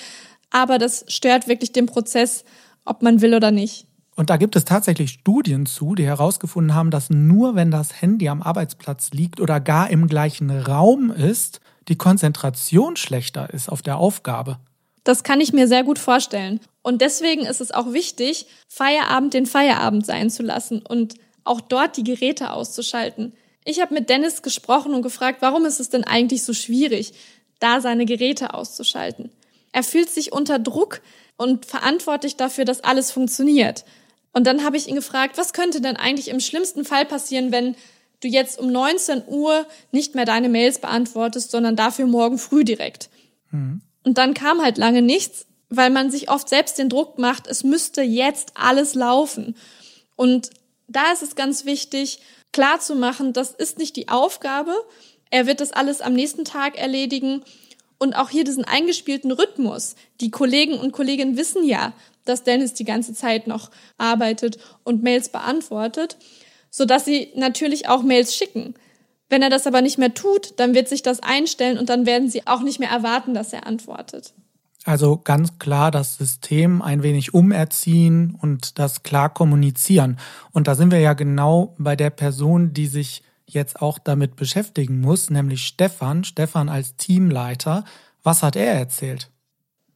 aber 0.50 0.79
das 0.79 1.05
stört 1.09 1.49
wirklich 1.49 1.73
den 1.73 1.87
Prozess, 1.87 2.45
ob 2.87 3.03
man 3.03 3.21
will 3.21 3.35
oder 3.35 3.50
nicht. 3.50 3.87
Und 4.16 4.30
da 4.30 4.38
gibt 4.38 4.56
es 4.56 4.64
tatsächlich 4.64 5.11
Studien 5.11 5.66
zu, 5.66 5.94
die 5.94 6.06
herausgefunden 6.06 6.75
haben, 6.75 6.90
dass 6.90 7.11
nur 7.11 7.54
wenn 7.54 7.70
das 7.70 8.00
Handy 8.00 8.30
am 8.30 8.42
Arbeitsplatz 8.42 9.11
liegt 9.11 9.40
oder 9.40 9.61
gar 9.61 9.90
im 9.90 10.08
gleichen 10.08 10.50
Raum 10.50 11.11
ist, 11.11 11.61
die 11.88 11.96
Konzentration 11.96 12.96
schlechter 12.96 13.52
ist 13.52 13.68
auf 13.68 13.82
der 13.82 13.99
Aufgabe. 13.99 14.58
Das 15.04 15.23
kann 15.23 15.40
ich 15.40 15.52
mir 15.52 15.68
sehr 15.68 15.85
gut 15.85 15.99
vorstellen. 15.99 16.61
Und 16.82 17.02
deswegen 17.02 17.42
ist 17.42 17.61
es 17.61 17.70
auch 17.70 17.92
wichtig, 17.92 18.46
Feierabend 18.68 19.35
den 19.35 19.46
Feierabend 19.46 20.06
sein 20.06 20.30
zu 20.30 20.42
lassen 20.42 20.80
und 20.80 21.14
auch 21.44 21.61
dort 21.61 21.96
die 21.96 22.02
Geräte 22.02 22.52
auszuschalten. 22.52 23.35
Ich 23.64 23.80
habe 23.80 23.94
mit 23.94 24.08
Dennis 24.08 24.42
gesprochen 24.42 24.94
und 24.94 25.02
gefragt, 25.02 25.42
warum 25.42 25.64
ist 25.66 25.78
es 25.78 25.90
denn 25.90 26.04
eigentlich 26.04 26.42
so 26.42 26.54
schwierig, 26.54 27.12
da 27.61 27.80
seine 27.80 28.06
Geräte 28.06 28.54
auszuschalten. 28.54 29.30
Er 29.73 29.82
fühlt 29.82 30.08
sich 30.08 30.32
unter 30.32 30.58
Druck 30.58 31.02
und 31.37 31.66
verantwortlich 31.66 32.37
dafür, 32.37 32.64
dass 32.64 32.82
alles 32.82 33.11
funktioniert. 33.11 33.85
Und 34.37 34.47
dann 34.47 34.64
habe 34.64 34.76
ich 34.76 34.87
ihn 34.87 34.97
gefragt, 34.97 35.38
was 35.38 35.55
könnte 35.55 35.81
denn 35.81 35.97
eigentlich 35.97 36.28
im 36.28 36.40
schlimmsten 36.40 36.85
Fall 36.85 37.07
passieren, 37.07 37.52
wenn 37.52 37.75
du 38.21 38.28
jetzt 38.28 38.59
um 38.59 38.71
19 38.71 39.23
Uhr 39.26 39.64
nicht 39.93 40.14
mehr 40.14 40.26
deine 40.26 40.50
Mails 40.50 40.78
beantwortest, 40.78 41.50
sondern 41.50 41.75
dafür 41.75 42.07
morgen 42.07 42.37
früh 42.37 42.62
direkt. 42.62 43.09
Mhm. 43.50 43.81
Und 44.05 44.19
dann 44.19 44.35
kam 44.35 44.61
halt 44.61 44.76
lange 44.76 45.00
nichts, 45.00 45.47
weil 45.71 45.88
man 45.88 46.11
sich 46.11 46.28
oft 46.28 46.50
selbst 46.50 46.76
den 46.76 46.90
Druck 46.90 47.19
macht, 47.19 47.47
es 47.47 47.64
müsste 47.64 48.02
jetzt 48.02 48.52
alles 48.57 48.95
laufen. 48.95 49.57
Und 50.16 50.50
da 50.87 51.12
ist 51.14 51.23
es 51.23 51.35
ganz 51.35 51.64
wichtig, 51.64 52.21
klar 52.52 52.78
zu 52.78 52.95
machen, 52.95 53.33
das 53.33 53.52
ist 53.52 53.78
nicht 53.78 53.97
die 53.97 54.09
Aufgabe. 54.09 54.75
Er 55.31 55.47
wird 55.47 55.62
das 55.62 55.73
alles 55.73 56.02
am 56.02 56.12
nächsten 56.12 56.45
Tag 56.45 56.76
erledigen. 56.76 57.43
Und 57.99 58.15
auch 58.15 58.31
hier 58.31 58.45
diesen 58.45 58.65
eingespielten 58.65 59.31
Rhythmus. 59.31 59.97
Die 60.21 60.31
Kollegen 60.31 60.75
und 60.75 60.93
Kolleginnen 60.93 61.37
wissen 61.37 61.65
ja, 61.65 61.93
dass 62.25 62.45
Dennis 62.45 62.75
die 62.75 62.85
ganze 62.85 63.15
Zeit 63.15 63.47
noch 63.47 63.71
arbeitet 63.99 64.59
und 64.85 65.03
Mails 65.03 65.31
beantwortet, 65.31 66.17
sodass 66.71 67.05
sie 67.05 67.33
natürlich 67.37 67.88
auch 67.88 68.03
Mails 68.03 68.35
schicken. 68.35 68.75
Wenn 69.29 69.43
er 69.43 69.50
das 69.50 69.67
aber 69.67 69.83
nicht 69.83 69.99
mehr 69.99 70.15
tut, 70.15 70.59
dann 70.59 70.75
wird 70.75 70.88
sich 70.88 71.03
das 71.03 71.21
einstellen 71.21 71.79
und 71.79 71.88
dann 71.88 72.07
werden 72.07 72.29
sie 72.29 72.47
auch 72.47 72.61
nicht 72.61 72.79
mehr 72.79 72.91
erwarten, 72.91 73.35
dass 73.35 73.53
er 73.53 73.67
antwortet. 73.67 74.35
Also 74.85 75.17
ganz 75.17 75.59
klar 75.59 75.91
das 75.91 76.17
System 76.17 76.81
ein 76.81 77.03
wenig 77.03 77.35
umerziehen 77.35 78.38
und 78.41 78.79
das 78.79 79.03
klar 79.03 79.35
kommunizieren. 79.35 80.17
Und 80.53 80.69
da 80.69 80.76
sind 80.76 80.93
wir 80.93 81.00
ja 81.00 81.15
genau 81.15 81.75
bei 81.76 81.97
der 81.97 82.11
Person, 82.11 82.73
die 82.73 82.87
sich 82.87 83.25
jetzt 83.47 83.81
auch 83.81 83.99
damit 83.99 84.37
beschäftigen 84.37 85.00
muss, 85.00 85.31
nämlich 85.31 85.67
Stefan. 85.67 86.25
Stefan 86.25 86.69
als 86.69 86.97
Teamleiter. 86.97 87.85
Was 88.23 88.43
hat 88.43 88.57
er 88.57 88.75
erzählt? 88.75 89.31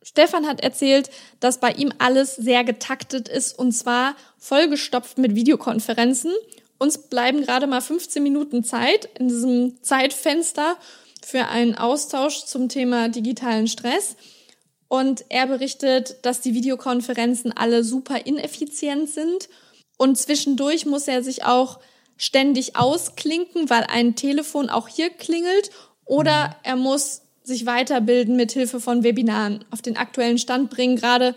Stefan 0.03 0.47
hat 0.47 0.61
erzählt, 0.61 1.11
dass 1.41 1.61
bei 1.61 1.73
ihm 1.73 1.93
alles 1.99 2.37
sehr 2.37 2.65
getaktet 2.65 3.29
ist 3.29 3.59
und 3.59 3.73
zwar 3.73 4.15
vollgestopft 4.39 5.19
mit 5.19 5.35
Videokonferenzen. 5.35 6.33
Uns 6.79 6.97
bleiben 6.97 7.43
gerade 7.43 7.67
mal 7.67 7.83
15 7.83 8.23
Minuten 8.23 8.65
Zeit 8.65 9.09
in 9.19 9.29
diesem 9.29 9.83
Zeitfenster 9.83 10.77
für 11.23 11.49
einen 11.49 11.75
Austausch 11.75 12.45
zum 12.47 12.69
Thema 12.69 13.09
digitalen 13.11 13.69
Stress. 13.69 14.17
Und 14.89 15.25
er 15.29 15.47
berichtet, 15.47 16.17
dass 16.23 16.41
die 16.41 16.55
Videokonferenzen 16.55 17.53
alle 17.53 17.85
super 17.85 18.27
ineffizient 18.27 19.11
sind. 19.11 19.49
Und 19.99 20.17
zwischendurch 20.17 20.87
muss 20.87 21.07
er 21.07 21.23
sich 21.23 21.45
auch 21.45 21.79
ständig 22.21 22.77
ausklinken, 22.77 23.71
weil 23.71 23.85
ein 23.85 24.15
Telefon 24.15 24.69
auch 24.69 24.89
hier 24.89 25.09
klingelt. 25.09 25.71
Oder 26.05 26.49
mhm. 26.49 26.55
er 26.65 26.77
muss 26.77 27.23
sich 27.43 27.65
weiterbilden 27.65 28.37
mit 28.37 28.53
Hilfe 28.53 28.79
von 28.79 29.03
Webinaren, 29.03 29.65
auf 29.71 29.81
den 29.81 29.97
aktuellen 29.97 30.37
Stand 30.37 30.69
bringen, 30.69 30.97
gerade 30.97 31.35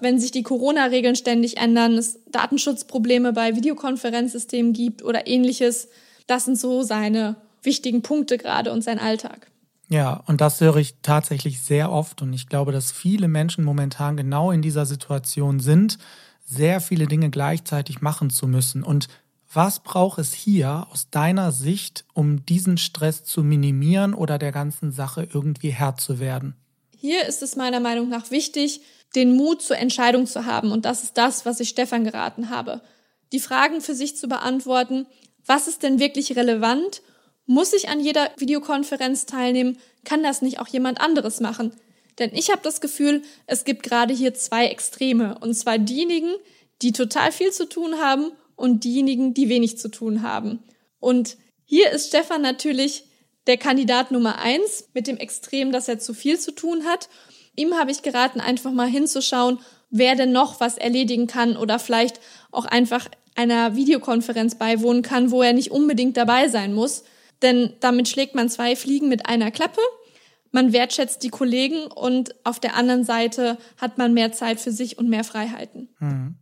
wenn 0.00 0.20
sich 0.20 0.30
die 0.30 0.42
Corona-Regeln 0.42 1.16
ständig 1.16 1.56
ändern, 1.56 1.94
es 1.94 2.20
Datenschutzprobleme 2.30 3.32
bei 3.32 3.56
Videokonferenzsystemen 3.56 4.74
gibt 4.74 5.02
oder 5.02 5.26
ähnliches. 5.26 5.88
Das 6.26 6.44
sind 6.44 6.58
so 6.58 6.82
seine 6.82 7.36
wichtigen 7.62 8.02
Punkte 8.02 8.36
gerade 8.36 8.70
und 8.70 8.84
sein 8.84 8.98
Alltag. 8.98 9.50
Ja, 9.88 10.22
und 10.26 10.42
das 10.42 10.60
höre 10.60 10.76
ich 10.76 10.96
tatsächlich 11.00 11.62
sehr 11.62 11.90
oft 11.90 12.20
und 12.20 12.34
ich 12.34 12.48
glaube, 12.48 12.70
dass 12.70 12.92
viele 12.92 13.28
Menschen 13.28 13.64
momentan 13.64 14.18
genau 14.18 14.52
in 14.52 14.60
dieser 14.60 14.84
Situation 14.84 15.58
sind, 15.58 15.98
sehr 16.44 16.80
viele 16.80 17.06
Dinge 17.06 17.30
gleichzeitig 17.30 18.02
machen 18.02 18.28
zu 18.28 18.46
müssen. 18.46 18.82
Und 18.82 19.08
was 19.52 19.80
braucht 19.80 20.18
es 20.18 20.32
hier 20.32 20.86
aus 20.92 21.08
deiner 21.10 21.52
Sicht, 21.52 22.04
um 22.12 22.44
diesen 22.44 22.76
Stress 22.76 23.24
zu 23.24 23.42
minimieren 23.42 24.14
oder 24.14 24.38
der 24.38 24.52
ganzen 24.52 24.92
Sache 24.92 25.26
irgendwie 25.32 25.70
Herr 25.70 25.96
zu 25.96 26.18
werden? 26.18 26.54
Hier 26.96 27.26
ist 27.26 27.42
es 27.42 27.56
meiner 27.56 27.80
Meinung 27.80 28.08
nach 28.08 28.30
wichtig, 28.30 28.82
den 29.14 29.34
Mut 29.36 29.62
zur 29.62 29.78
Entscheidung 29.78 30.26
zu 30.26 30.44
haben. 30.44 30.72
Und 30.72 30.84
das 30.84 31.02
ist 31.02 31.16
das, 31.16 31.46
was 31.46 31.60
ich 31.60 31.70
Stefan 31.70 32.04
geraten 32.04 32.50
habe. 32.50 32.82
Die 33.32 33.40
Fragen 33.40 33.80
für 33.80 33.94
sich 33.94 34.16
zu 34.16 34.28
beantworten, 34.28 35.06
was 35.46 35.68
ist 35.68 35.82
denn 35.82 35.98
wirklich 35.98 36.36
relevant 36.36 37.02
muss 37.50 37.72
ich 37.72 37.88
an 37.88 37.98
jeder 37.98 38.30
Videokonferenz 38.36 39.24
teilnehmen? 39.24 39.78
Kann 40.04 40.22
das 40.22 40.42
nicht 40.42 40.60
auch 40.60 40.68
jemand 40.68 41.00
anderes 41.00 41.40
machen? 41.40 41.72
Denn 42.18 42.30
ich 42.34 42.50
habe 42.50 42.60
das 42.62 42.82
Gefühl, 42.82 43.22
es 43.46 43.64
gibt 43.64 43.82
gerade 43.82 44.12
hier 44.12 44.34
zwei 44.34 44.66
Extreme. 44.66 45.38
Und 45.38 45.54
zwar 45.54 45.78
diejenigen, 45.78 46.34
die 46.82 46.92
total 46.92 47.32
viel 47.32 47.50
zu 47.50 47.66
tun 47.66 47.94
haben 48.02 48.32
und 48.58 48.84
diejenigen, 48.84 49.34
die 49.34 49.48
wenig 49.48 49.78
zu 49.78 49.88
tun 49.88 50.22
haben. 50.22 50.62
Und 51.00 51.36
hier 51.64 51.90
ist 51.90 52.08
Stefan 52.08 52.42
natürlich 52.42 53.04
der 53.46 53.56
Kandidat 53.56 54.10
Nummer 54.10 54.38
eins 54.38 54.88
mit 54.94 55.06
dem 55.06 55.16
Extrem, 55.16 55.72
dass 55.72 55.88
er 55.88 55.98
zu 55.98 56.12
viel 56.12 56.38
zu 56.38 56.52
tun 56.52 56.84
hat. 56.84 57.08
Ihm 57.56 57.74
habe 57.74 57.90
ich 57.90 58.02
geraten, 58.02 58.40
einfach 58.40 58.72
mal 58.72 58.88
hinzuschauen, 58.88 59.58
wer 59.90 60.16
denn 60.16 60.32
noch 60.32 60.60
was 60.60 60.76
erledigen 60.76 61.26
kann 61.26 61.56
oder 61.56 61.78
vielleicht 61.78 62.20
auch 62.50 62.66
einfach 62.66 63.08
einer 63.34 63.76
Videokonferenz 63.76 64.56
beiwohnen 64.56 65.02
kann, 65.02 65.30
wo 65.30 65.42
er 65.42 65.52
nicht 65.52 65.70
unbedingt 65.70 66.16
dabei 66.16 66.48
sein 66.48 66.74
muss. 66.74 67.04
Denn 67.40 67.74
damit 67.80 68.08
schlägt 68.08 68.34
man 68.34 68.48
zwei 68.48 68.74
Fliegen 68.74 69.08
mit 69.08 69.26
einer 69.26 69.50
Klappe. 69.50 69.80
Man 70.50 70.72
wertschätzt 70.72 71.22
die 71.22 71.28
Kollegen 71.28 71.86
und 71.86 72.34
auf 72.44 72.58
der 72.58 72.74
anderen 72.74 73.04
Seite 73.04 73.58
hat 73.76 73.98
man 73.98 74.14
mehr 74.14 74.32
Zeit 74.32 74.60
für 74.60 74.72
sich 74.72 74.98
und 74.98 75.08
mehr 75.08 75.24
Freiheiten. 75.24 75.88
Hm. 75.98 76.34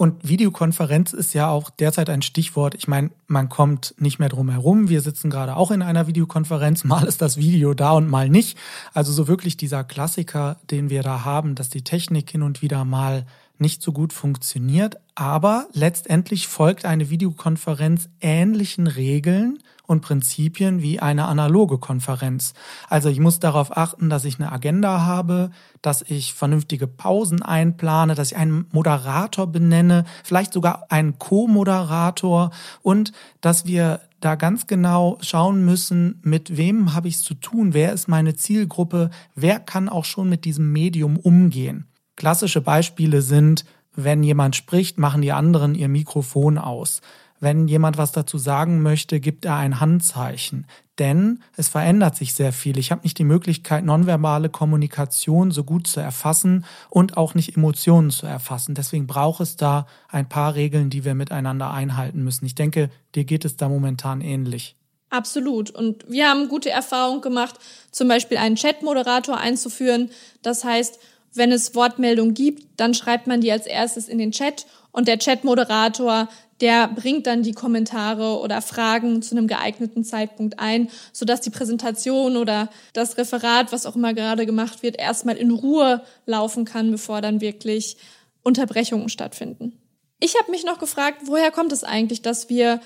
Und 0.00 0.26
Videokonferenz 0.26 1.12
ist 1.12 1.34
ja 1.34 1.50
auch 1.50 1.68
derzeit 1.68 2.08
ein 2.08 2.22
Stichwort. 2.22 2.74
Ich 2.74 2.88
meine, 2.88 3.10
man 3.26 3.50
kommt 3.50 3.94
nicht 3.98 4.18
mehr 4.18 4.30
drum 4.30 4.48
herum. 4.48 4.88
Wir 4.88 5.02
sitzen 5.02 5.28
gerade 5.28 5.56
auch 5.56 5.70
in 5.70 5.82
einer 5.82 6.06
Videokonferenz. 6.06 6.84
Mal 6.84 7.04
ist 7.04 7.20
das 7.20 7.36
Video 7.36 7.74
da 7.74 7.92
und 7.92 8.08
mal 8.08 8.30
nicht. 8.30 8.56
Also 8.94 9.12
so 9.12 9.28
wirklich 9.28 9.58
dieser 9.58 9.84
Klassiker, 9.84 10.56
den 10.70 10.88
wir 10.88 11.02
da 11.02 11.26
haben, 11.26 11.54
dass 11.54 11.68
die 11.68 11.84
Technik 11.84 12.30
hin 12.30 12.40
und 12.40 12.62
wieder 12.62 12.86
mal 12.86 13.26
nicht 13.58 13.82
so 13.82 13.92
gut 13.92 14.14
funktioniert. 14.14 14.96
Aber 15.16 15.66
letztendlich 15.74 16.48
folgt 16.48 16.86
eine 16.86 17.10
Videokonferenz 17.10 18.08
ähnlichen 18.22 18.86
Regeln 18.86 19.58
und 19.90 20.02
Prinzipien 20.02 20.82
wie 20.82 21.00
eine 21.00 21.26
analoge 21.26 21.78
Konferenz. 21.78 22.54
Also 22.88 23.08
ich 23.08 23.18
muss 23.18 23.40
darauf 23.40 23.76
achten, 23.76 24.08
dass 24.08 24.24
ich 24.24 24.38
eine 24.38 24.52
Agenda 24.52 25.00
habe, 25.00 25.50
dass 25.82 26.02
ich 26.02 26.32
vernünftige 26.32 26.86
Pausen 26.86 27.42
einplane, 27.42 28.14
dass 28.14 28.30
ich 28.30 28.36
einen 28.36 28.66
Moderator 28.70 29.48
benenne, 29.48 30.04
vielleicht 30.22 30.52
sogar 30.52 30.86
einen 30.90 31.18
Co-Moderator 31.18 32.52
und 32.82 33.10
dass 33.40 33.66
wir 33.66 34.00
da 34.20 34.36
ganz 34.36 34.68
genau 34.68 35.18
schauen 35.22 35.64
müssen, 35.64 36.20
mit 36.22 36.56
wem 36.56 36.94
habe 36.94 37.08
ich 37.08 37.16
es 37.16 37.24
zu 37.24 37.34
tun, 37.34 37.74
wer 37.74 37.92
ist 37.92 38.06
meine 38.06 38.36
Zielgruppe, 38.36 39.10
wer 39.34 39.58
kann 39.58 39.88
auch 39.88 40.04
schon 40.04 40.28
mit 40.28 40.44
diesem 40.44 40.70
Medium 40.70 41.16
umgehen. 41.16 41.86
Klassische 42.14 42.60
Beispiele 42.60 43.22
sind, 43.22 43.64
wenn 43.96 44.22
jemand 44.22 44.54
spricht, 44.54 44.98
machen 44.98 45.20
die 45.20 45.32
anderen 45.32 45.74
ihr 45.74 45.88
Mikrofon 45.88 46.58
aus. 46.58 47.00
Wenn 47.40 47.68
jemand 47.68 47.96
was 47.96 48.12
dazu 48.12 48.36
sagen 48.36 48.82
möchte, 48.82 49.18
gibt 49.18 49.46
er 49.46 49.56
ein 49.56 49.80
Handzeichen. 49.80 50.66
Denn 50.98 51.42
es 51.56 51.68
verändert 51.68 52.14
sich 52.14 52.34
sehr 52.34 52.52
viel. 52.52 52.78
Ich 52.78 52.90
habe 52.90 53.02
nicht 53.02 53.16
die 53.16 53.24
Möglichkeit, 53.24 53.84
nonverbale 53.84 54.50
Kommunikation 54.50 55.50
so 55.50 55.64
gut 55.64 55.86
zu 55.86 56.00
erfassen 56.00 56.66
und 56.90 57.16
auch 57.16 57.34
nicht 57.34 57.56
Emotionen 57.56 58.10
zu 58.10 58.26
erfassen. 58.26 58.74
Deswegen 58.74 59.06
braucht 59.06 59.40
es 59.40 59.56
da 59.56 59.86
ein 60.08 60.28
paar 60.28 60.54
Regeln, 60.54 60.90
die 60.90 61.06
wir 61.06 61.14
miteinander 61.14 61.70
einhalten 61.70 62.22
müssen. 62.22 62.44
Ich 62.44 62.54
denke, 62.54 62.90
dir 63.14 63.24
geht 63.24 63.46
es 63.46 63.56
da 63.56 63.70
momentan 63.70 64.20
ähnlich. 64.20 64.76
Absolut. 65.08 65.70
Und 65.70 66.08
wir 66.08 66.28
haben 66.28 66.48
gute 66.48 66.68
Erfahrungen 66.68 67.22
gemacht, 67.22 67.56
zum 67.90 68.06
Beispiel 68.06 68.36
einen 68.36 68.56
Chat-Moderator 68.56 69.38
einzuführen. 69.38 70.10
Das 70.42 70.64
heißt, 70.64 70.98
wenn 71.32 71.50
es 71.50 71.74
Wortmeldungen 71.74 72.34
gibt, 72.34 72.78
dann 72.78 72.92
schreibt 72.92 73.26
man 73.26 73.40
die 73.40 73.50
als 73.50 73.66
erstes 73.66 74.08
in 74.08 74.18
den 74.18 74.32
Chat 74.32 74.66
und 74.92 75.08
der 75.08 75.18
Chat-Moderator 75.18 76.28
der 76.60 76.88
bringt 76.88 77.26
dann 77.26 77.42
die 77.42 77.52
Kommentare 77.52 78.38
oder 78.40 78.60
Fragen 78.60 79.22
zu 79.22 79.36
einem 79.36 79.46
geeigneten 79.46 80.04
Zeitpunkt 80.04 80.58
ein, 80.58 80.88
sodass 81.12 81.40
die 81.40 81.50
Präsentation 81.50 82.36
oder 82.36 82.68
das 82.92 83.16
Referat, 83.16 83.72
was 83.72 83.86
auch 83.86 83.96
immer 83.96 84.14
gerade 84.14 84.46
gemacht 84.46 84.82
wird, 84.82 84.98
erstmal 84.98 85.36
in 85.36 85.50
Ruhe 85.50 86.02
laufen 86.26 86.64
kann, 86.64 86.90
bevor 86.90 87.20
dann 87.20 87.40
wirklich 87.40 87.96
Unterbrechungen 88.42 89.08
stattfinden. 89.08 89.72
Ich 90.18 90.36
habe 90.38 90.50
mich 90.50 90.64
noch 90.64 90.78
gefragt, 90.78 91.22
woher 91.24 91.50
kommt 91.50 91.72
es 91.72 91.82
eigentlich, 91.82 92.20
dass 92.20 92.48
wir 92.50 92.80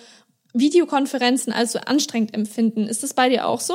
Videokonferenzen 0.53 1.53
als 1.53 1.73
so 1.73 1.81
anstrengend 1.81 2.33
empfinden? 2.33 2.87
Ist 2.87 3.03
es 3.03 3.13
bei 3.13 3.29
dir 3.29 3.47
auch 3.47 3.61
so? 3.61 3.75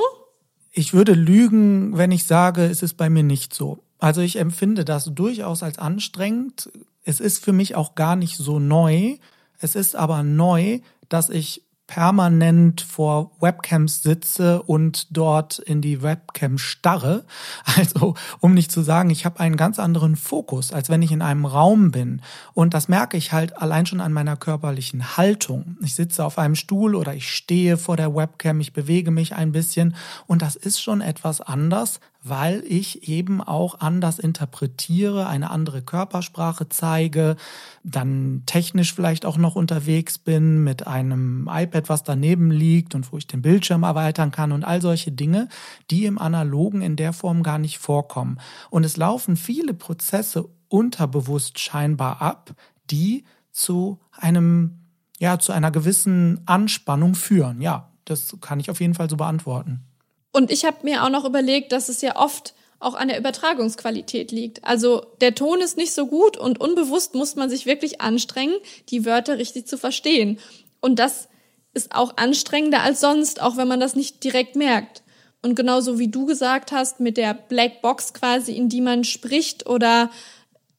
Ich 0.72 0.94
würde 0.94 1.14
lügen, 1.14 1.98
wenn 1.98 2.12
ich 2.12 2.26
sage, 2.26 2.64
es 2.66 2.82
ist 2.82 2.96
bei 2.96 3.10
mir 3.10 3.24
nicht 3.24 3.54
so. 3.54 3.80
Also 3.98 4.22
ich 4.22 4.38
empfinde 4.38 4.86
das 4.86 5.06
durchaus 5.14 5.62
als 5.62 5.78
anstrengend. 5.78 6.70
Es 7.04 7.20
ist 7.20 7.44
für 7.44 7.52
mich 7.52 7.76
auch 7.76 7.96
gar 7.96 8.16
nicht 8.16 8.38
so 8.38 8.60
neu. 8.60 9.18
Es 9.60 9.76
ist 9.76 9.96
aber 9.96 10.24
neu, 10.24 10.80
dass 11.10 11.30
ich 11.30 11.64
permanent 11.90 12.82
vor 12.82 13.32
Webcams 13.40 14.04
sitze 14.04 14.62
und 14.62 15.08
dort 15.10 15.58
in 15.58 15.82
die 15.82 16.04
Webcam 16.04 16.60
starre. 16.60 17.26
Also 17.80 18.14
um 18.42 18.54
nicht 18.54 18.72
zu 18.72 18.82
sagen, 18.82 19.10
ich 19.10 19.26
habe 19.26 19.40
einen 19.40 19.58
ganz 19.58 19.80
anderen 19.80 20.16
Fokus, 20.16 20.72
als 20.72 20.90
wenn 20.90 21.02
ich 21.02 21.12
in 21.12 21.22
einem 21.22 21.46
Raum 21.46 21.92
bin. 21.92 22.22
Und 22.54 22.74
das 22.74 22.90
merke 22.90 23.18
ich 23.18 23.32
halt 23.32 23.58
allein 23.58 23.86
schon 23.86 24.02
an 24.02 24.14
meiner 24.14 24.36
körperlichen 24.36 25.18
Haltung. 25.18 25.78
Ich 25.82 25.96
sitze 25.96 26.26
auf 26.26 26.38
einem 26.38 26.56
Stuhl 26.56 26.94
oder 26.94 27.16
ich 27.16 27.34
stehe 27.34 27.78
vor 27.78 27.98
der 27.98 28.14
Webcam, 28.14 28.60
ich 28.60 28.74
bewege 28.74 29.12
mich 29.12 29.34
ein 29.34 29.52
bisschen 29.52 29.96
und 30.28 30.42
das 30.42 30.56
ist 30.56 30.82
schon 30.82 31.02
etwas 31.02 31.42
anders, 31.42 32.00
weil 32.22 32.64
ich 32.68 33.08
eben 33.08 33.42
auch 33.42 33.80
anders 33.80 34.20
interpretiere, 34.20 35.28
eine 35.28 35.52
andere 35.52 35.82
Körpersprache 35.82 36.68
zeige, 36.68 37.38
dann 37.84 38.44
technisch 38.46 38.94
vielleicht 38.94 39.26
auch 39.26 39.38
noch 39.38 39.56
unterwegs 39.56 40.18
bin 40.18 40.64
mit 40.64 40.86
einem 40.86 41.50
iPad, 41.52 41.88
was 41.88 42.04
daneben 42.04 42.52
liegt 42.52 42.94
und 42.94 43.12
wo 43.12 43.18
ich 43.18 43.28
den 43.28 43.42
Bildschirm 43.42 43.84
erweitern 43.84 44.32
kann 44.32 44.52
und 44.52 44.66
all 44.66 44.82
solche 44.82 45.12
Dinge, 45.12 45.48
die 45.92 46.06
im 46.06 46.18
analogen 46.20 46.82
in 46.82 46.98
der 46.98 47.14
Form 47.14 47.42
gar 47.42 47.58
nicht 47.58 47.80
vorkommen. 47.80 48.40
Und 48.70 48.84
es 48.84 48.98
laufen 48.98 49.38
viele 49.38 49.74
Prozesse 49.74 50.50
unterbewusst 50.68 51.60
scheinbar 51.60 52.22
ab, 52.22 52.54
die 52.92 53.24
zu 53.52 54.00
einem, 54.12 54.80
ja, 55.20 55.40
zu 55.40 55.54
einer 55.54 55.72
gewissen 55.72 56.42
Anspannung 56.46 57.16
führen. 57.16 57.62
Ja, 57.62 57.92
das 58.04 58.36
kann 58.42 58.60
ich 58.60 58.70
auf 58.70 58.82
jeden 58.82 58.94
Fall 58.94 59.10
so 59.10 59.16
beantworten. 59.16 59.86
Und 60.32 60.52
ich 60.52 60.66
habe 60.66 60.78
mir 60.84 61.04
auch 61.04 61.10
noch 61.10 61.26
überlegt, 61.26 61.72
dass 61.72 61.90
es 61.90 62.02
ja 62.02 62.16
oft 62.16 62.54
auch 62.80 62.94
an 62.94 63.10
der 63.10 63.20
Übertragungsqualität 63.20 64.32
liegt. 64.32 64.64
Also 64.64 65.06
der 65.22 65.36
Ton 65.36 65.60
ist 65.60 65.78
nicht 65.78 65.94
so 65.94 66.08
gut 66.08 66.38
und 66.38 66.62
unbewusst 66.62 67.14
muss 67.14 67.36
man 67.36 67.50
sich 67.50 67.66
wirklich 67.66 68.00
anstrengen, 68.00 68.56
die 68.90 69.06
Wörter 69.06 69.38
richtig 69.38 69.68
zu 69.68 69.78
verstehen. 69.78 70.40
Und 70.80 70.98
das 70.98 71.28
ist 71.74 71.94
auch 71.94 72.18
anstrengender 72.18 72.82
als 72.82 73.02
sonst, 73.02 73.42
auch 73.42 73.58
wenn 73.58 73.68
man 73.68 73.80
das 73.80 73.96
nicht 73.96 74.24
direkt 74.24 74.56
merkt. 74.56 75.04
Und 75.42 75.56
genauso 75.56 76.00
wie 76.00 76.10
du 76.10 76.26
gesagt 76.26 76.72
hast, 76.72 77.00
mit 77.00 77.18
der 77.18 77.34
Black 77.34 77.82
Box 77.82 78.14
quasi, 78.14 78.54
in 78.54 78.70
die 78.70 78.82
man 78.82 79.04
spricht 79.04 79.68
oder 79.68 80.10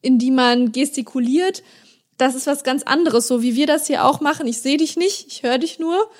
in 0.02 0.18
die 0.18 0.30
man 0.30 0.72
gestikuliert, 0.72 1.62
das 2.18 2.34
ist 2.34 2.46
was 2.46 2.64
ganz 2.64 2.82
anderes, 2.82 3.26
so 3.26 3.42
wie 3.42 3.54
wir 3.54 3.66
das 3.66 3.86
hier 3.86 4.04
auch 4.04 4.20
machen. 4.20 4.46
Ich 4.46 4.60
sehe 4.60 4.76
dich 4.76 4.96
nicht, 4.96 5.26
ich 5.28 5.42
höre 5.42 5.58
dich 5.58 5.78
nur 5.78 6.10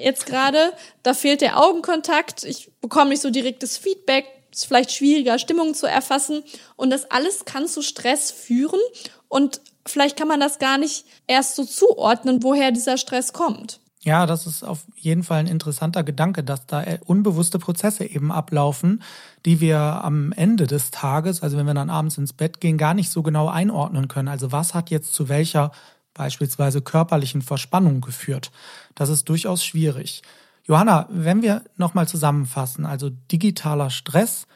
jetzt 0.00 0.26
gerade, 0.26 0.72
da 1.02 1.14
fehlt 1.14 1.40
der 1.40 1.62
Augenkontakt, 1.62 2.44
ich 2.44 2.70
bekomme 2.80 3.10
nicht 3.10 3.22
so 3.22 3.30
direktes 3.30 3.76
Feedback, 3.76 4.26
ist 4.52 4.66
vielleicht 4.66 4.92
schwieriger, 4.92 5.38
Stimmung 5.38 5.74
zu 5.74 5.86
erfassen. 5.86 6.42
Und 6.76 6.90
das 6.90 7.10
alles 7.10 7.44
kann 7.44 7.66
zu 7.66 7.82
Stress 7.82 8.30
führen. 8.30 8.80
Und 9.28 9.60
vielleicht 9.86 10.16
kann 10.16 10.28
man 10.28 10.40
das 10.40 10.58
gar 10.58 10.78
nicht 10.78 11.04
erst 11.26 11.56
so 11.56 11.64
zuordnen, 11.64 12.42
woher 12.42 12.70
dieser 12.70 12.96
Stress 12.96 13.32
kommt. 13.32 13.80
Ja, 14.04 14.26
das 14.26 14.46
ist 14.46 14.62
auf 14.62 14.84
jeden 14.96 15.22
Fall 15.22 15.38
ein 15.38 15.46
interessanter 15.46 16.04
Gedanke, 16.04 16.44
dass 16.44 16.66
da 16.66 16.84
unbewusste 17.06 17.58
Prozesse 17.58 18.04
eben 18.04 18.30
ablaufen, 18.30 19.02
die 19.46 19.60
wir 19.60 19.78
am 19.78 20.32
Ende 20.32 20.66
des 20.66 20.90
Tages, 20.90 21.42
also 21.42 21.56
wenn 21.56 21.66
wir 21.66 21.72
dann 21.72 21.88
abends 21.88 22.18
ins 22.18 22.34
Bett 22.34 22.60
gehen, 22.60 22.76
gar 22.76 22.92
nicht 22.92 23.10
so 23.10 23.22
genau 23.22 23.48
einordnen 23.48 24.06
können. 24.06 24.28
Also 24.28 24.52
was 24.52 24.74
hat 24.74 24.90
jetzt 24.90 25.14
zu 25.14 25.30
welcher 25.30 25.72
beispielsweise 26.14 26.80
körperlichen 26.80 27.42
Verspannung 27.42 28.00
geführt. 28.00 28.50
Das 28.94 29.08
ist 29.10 29.28
durchaus 29.28 29.64
schwierig. 29.64 30.22
Johanna, 30.64 31.06
wenn 31.10 31.42
wir 31.42 31.64
nochmal 31.76 32.08
zusammenfassen, 32.08 32.86
also 32.86 33.10
digitaler 33.10 33.90
Stress, 33.90 34.46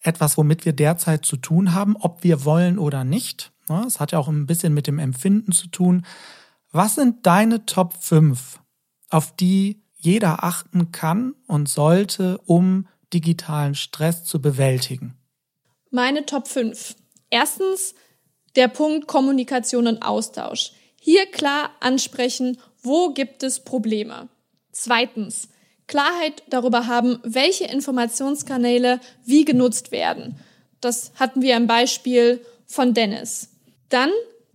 etwas, 0.00 0.38
womit 0.38 0.64
wir 0.64 0.72
derzeit 0.72 1.24
zu 1.24 1.36
tun 1.36 1.74
haben, 1.74 1.96
ob 1.96 2.24
wir 2.24 2.44
wollen 2.44 2.78
oder 2.78 3.04
nicht. 3.04 3.52
Ne, 3.68 3.84
es 3.86 4.00
hat 4.00 4.12
ja 4.12 4.18
auch 4.18 4.28
ein 4.28 4.46
bisschen 4.46 4.72
mit 4.72 4.86
dem 4.86 4.98
Empfinden 4.98 5.52
zu 5.52 5.68
tun. 5.68 6.06
Was 6.70 6.94
sind 6.94 7.26
deine 7.26 7.66
Top 7.66 7.94
5, 8.00 8.60
auf 9.10 9.34
die 9.34 9.82
jeder 9.96 10.44
achten 10.44 10.92
kann 10.92 11.34
und 11.46 11.68
sollte, 11.68 12.38
um 12.46 12.86
digitalen 13.12 13.74
Stress 13.74 14.24
zu 14.24 14.40
bewältigen? 14.40 15.16
Meine 15.90 16.24
Top 16.24 16.46
5. 16.46 16.94
Erstens 17.30 17.94
der 18.56 18.68
Punkt 18.68 19.06
Kommunikation 19.06 19.86
und 19.86 20.02
Austausch. 20.02 20.72
Hier 21.00 21.26
klar 21.26 21.70
ansprechen, 21.80 22.58
wo 22.82 23.10
gibt 23.10 23.42
es 23.42 23.60
Probleme. 23.60 24.28
Zweitens, 24.72 25.48
Klarheit 25.86 26.42
darüber 26.48 26.86
haben, 26.86 27.18
welche 27.22 27.64
Informationskanäle 27.64 29.00
wie 29.24 29.44
genutzt 29.44 29.90
werden. 29.90 30.38
Das 30.80 31.12
hatten 31.16 31.42
wir 31.42 31.56
im 31.56 31.66
Beispiel 31.66 32.44
von 32.66 32.94
Dennis. 32.94 33.48
Dann 33.88 34.10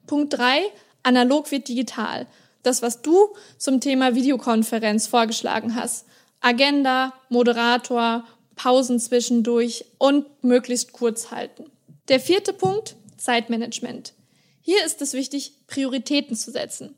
Punkt 0.06 0.38
drei: 0.38 0.62
analog 1.02 1.52
wird 1.52 1.68
digital. 1.68 2.28
Das, 2.62 2.82
was 2.82 3.02
du 3.02 3.36
zum 3.58 3.82
Thema 3.82 4.16
Videokonferenz 4.16 5.08
vorgeschlagen 5.08 5.76
hast. 5.76 6.06
Agenda, 6.40 7.14
Moderator, 7.30 8.26
Pausen 8.56 9.00
zwischendurch 9.00 9.86
und 9.98 10.44
möglichst 10.44 10.94
kurz 10.94 11.32
halten. 11.32 11.72
Der 12.08 12.20
vierte 12.20 12.54
Punkt, 12.54 12.96
Zeitmanagement. 13.18 14.14
Hier 14.62 14.86
ist 14.86 15.02
es 15.02 15.14
wichtig, 15.14 15.63
Prioritäten 15.74 16.36
zu 16.36 16.52
setzen. 16.52 16.96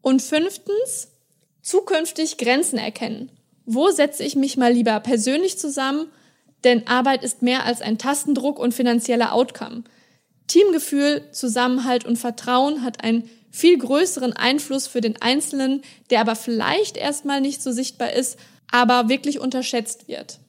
Und 0.00 0.22
fünftens, 0.22 1.08
zukünftig 1.62 2.38
Grenzen 2.38 2.78
erkennen. 2.78 3.30
Wo 3.66 3.90
setze 3.90 4.22
ich 4.24 4.34
mich 4.34 4.56
mal 4.56 4.72
lieber 4.72 4.98
persönlich 5.00 5.58
zusammen? 5.58 6.06
Denn 6.64 6.86
Arbeit 6.86 7.22
ist 7.22 7.42
mehr 7.42 7.64
als 7.64 7.82
ein 7.82 7.98
Tastendruck 7.98 8.58
und 8.58 8.72
finanzieller 8.72 9.34
Outcome. 9.34 9.84
Teamgefühl, 10.46 11.28
Zusammenhalt 11.32 12.06
und 12.06 12.16
Vertrauen 12.16 12.82
hat 12.82 13.04
einen 13.04 13.28
viel 13.50 13.76
größeren 13.78 14.32
Einfluss 14.32 14.86
für 14.86 15.02
den 15.02 15.20
Einzelnen, 15.20 15.82
der 16.08 16.20
aber 16.20 16.34
vielleicht 16.34 16.96
erstmal 16.96 17.42
nicht 17.42 17.62
so 17.62 17.72
sichtbar 17.72 18.12
ist, 18.12 18.38
aber 18.70 19.10
wirklich 19.10 19.38
unterschätzt 19.38 20.08
wird. 20.08 20.40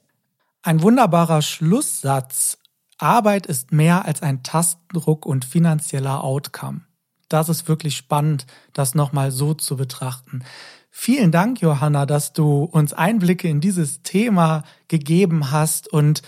Ein 0.64 0.82
wunderbarer 0.82 1.42
Schlusssatz 1.42 2.58
Arbeit 2.98 3.46
ist 3.46 3.74
mehr 3.74 4.06
als 4.06 4.22
ein 4.22 4.44
Tastendruck 4.44 5.26
und 5.26 5.44
finanzieller 5.44 6.24
Outcome. 6.24 6.82
Das 7.30 7.50
ist 7.50 7.68
wirklich 7.68 7.96
spannend, 7.96 8.46
das 8.74 8.96
nochmal 8.96 9.32
so 9.32 9.54
zu 9.54 9.76
betrachten. 9.76 10.44
Vielen 10.92 11.32
Dank, 11.32 11.60
Johanna, 11.62 12.06
dass 12.06 12.32
du 12.34 12.64
uns 12.64 12.94
Einblicke 12.94 13.50
in 13.50 13.60
dieses 13.60 14.02
Thema 14.02 14.64
gegeben 14.88 15.52
hast 15.52 15.92
und 15.92 16.22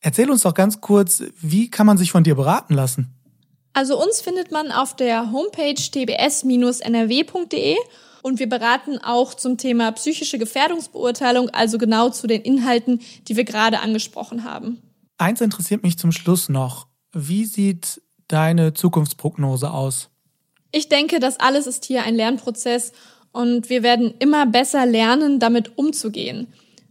erzähl 0.00 0.30
uns 0.30 0.42
doch 0.42 0.54
ganz 0.54 0.80
kurz, 0.80 1.22
wie 1.40 1.70
kann 1.70 1.86
man 1.86 1.98
sich 1.98 2.10
von 2.10 2.24
dir 2.24 2.34
beraten 2.34 2.72
lassen? 2.74 3.12
Also 3.74 4.00
uns 4.00 4.20
findet 4.20 4.50
man 4.52 4.72
auf 4.72 4.96
der 4.96 5.30
Homepage 5.32 5.74
tbs-nrw.de 5.74 6.16
und 8.22 8.38
wir 8.38 8.48
beraten 8.48 8.98
auch 8.98 9.34
zum 9.34 9.58
Thema 9.58 9.92
psychische 9.92 10.38
Gefährdungsbeurteilung, 10.38 11.50
also 11.50 11.76
genau 11.76 12.08
zu 12.08 12.26
den 12.26 12.40
Inhalten, 12.40 13.00
die 13.28 13.36
wir 13.36 13.44
gerade 13.44 13.80
angesprochen 13.80 14.44
haben. 14.44 14.80
Eins 15.18 15.42
interessiert 15.42 15.82
mich 15.82 15.98
zum 15.98 16.12
Schluss 16.12 16.48
noch. 16.48 16.86
Wie 17.12 17.44
sieht 17.44 18.00
deine 18.28 18.72
Zukunftsprognose 18.72 19.70
aus? 19.70 20.08
Ich 20.76 20.88
denke, 20.88 21.20
das 21.20 21.38
alles 21.38 21.68
ist 21.68 21.84
hier 21.84 22.02
ein 22.02 22.16
Lernprozess 22.16 22.90
und 23.30 23.70
wir 23.70 23.84
werden 23.84 24.12
immer 24.18 24.44
besser 24.44 24.84
lernen, 24.86 25.38
damit 25.38 25.78
umzugehen. 25.78 26.48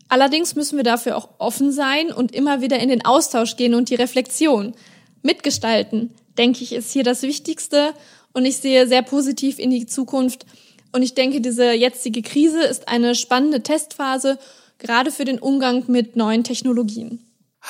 Allerdings 0.08 0.56
müssen 0.56 0.78
wir 0.78 0.86
dafür 0.86 1.18
auch 1.18 1.28
offen 1.38 1.74
sein 1.74 2.10
und 2.14 2.34
immer 2.34 2.62
wieder 2.62 2.80
in 2.80 2.88
den 2.88 3.04
Austausch 3.04 3.58
gehen 3.58 3.74
und 3.74 3.90
die 3.90 3.96
Reflexion 3.96 4.74
mitgestalten, 5.22 6.12
denke 6.38 6.64
ich, 6.64 6.72
ist 6.72 6.94
hier 6.94 7.04
das 7.04 7.24
Wichtigste 7.24 7.94
und 8.32 8.46
ich 8.46 8.56
sehe 8.56 8.88
sehr 8.88 9.02
positiv 9.02 9.60
in 9.60 9.70
die 9.70 9.86
Zukunft 9.86 10.46
und 10.94 11.02
ich 11.02 11.14
denke, 11.14 11.42
diese 11.42 11.74
jetzige 11.74 12.22
Krise 12.22 12.64
ist 12.64 12.88
eine 12.88 13.16
spannende 13.16 13.64
Testphase, 13.64 14.40
gerade 14.78 15.12
für 15.12 15.26
den 15.26 15.40
Umgang 15.40 15.84
mit 15.88 16.16
neuen 16.16 16.46
Technologien. 16.46 17.20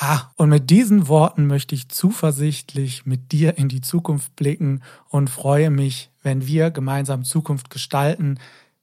Ha, 0.00 0.32
und 0.36 0.48
mit 0.48 0.70
diesen 0.70 1.06
Worten 1.06 1.46
möchte 1.46 1.74
ich 1.76 1.88
zuversichtlich 1.88 3.06
mit 3.06 3.30
dir 3.30 3.58
in 3.58 3.68
die 3.68 3.80
Zukunft 3.80 4.34
blicken 4.34 4.82
und 5.08 5.30
freue 5.30 5.70
mich, 5.70 6.10
wenn 6.22 6.46
wir 6.46 6.70
gemeinsam 6.72 7.22
Zukunft 7.22 7.70
gestalten. 7.70 8.40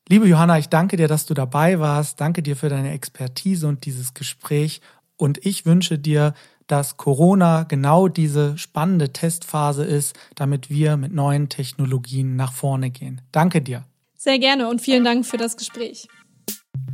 Liebe 0.07 0.27
Johanna, 0.27 0.57
ich 0.57 0.69
danke 0.69 0.95
dir, 0.95 1.09
dass 1.09 1.25
du 1.25 1.33
dabei 1.33 1.79
warst. 1.79 2.21
Danke 2.21 2.41
dir 2.41 2.55
für 2.55 2.69
deine 2.69 2.91
Expertise 2.91 3.67
und 3.67 3.85
dieses 3.85 4.13
Gespräch. 4.13 4.79
Und 5.17 5.45
ich 5.45 5.65
wünsche 5.65 5.99
dir, 5.99 6.33
dass 6.67 6.95
Corona 6.95 7.63
genau 7.63 8.07
diese 8.07 8.57
spannende 8.57 9.11
Testphase 9.11 9.83
ist, 9.83 10.17
damit 10.35 10.69
wir 10.69 10.95
mit 10.95 11.13
neuen 11.13 11.49
Technologien 11.49 12.37
nach 12.37 12.53
vorne 12.53 12.89
gehen. 12.89 13.19
Danke 13.33 13.61
dir. 13.61 13.83
Sehr 14.15 14.39
gerne 14.39 14.69
und 14.69 14.81
vielen 14.81 15.03
Dank 15.03 15.25
für 15.25 15.37
das 15.37 15.57
Gespräch. 15.57 16.07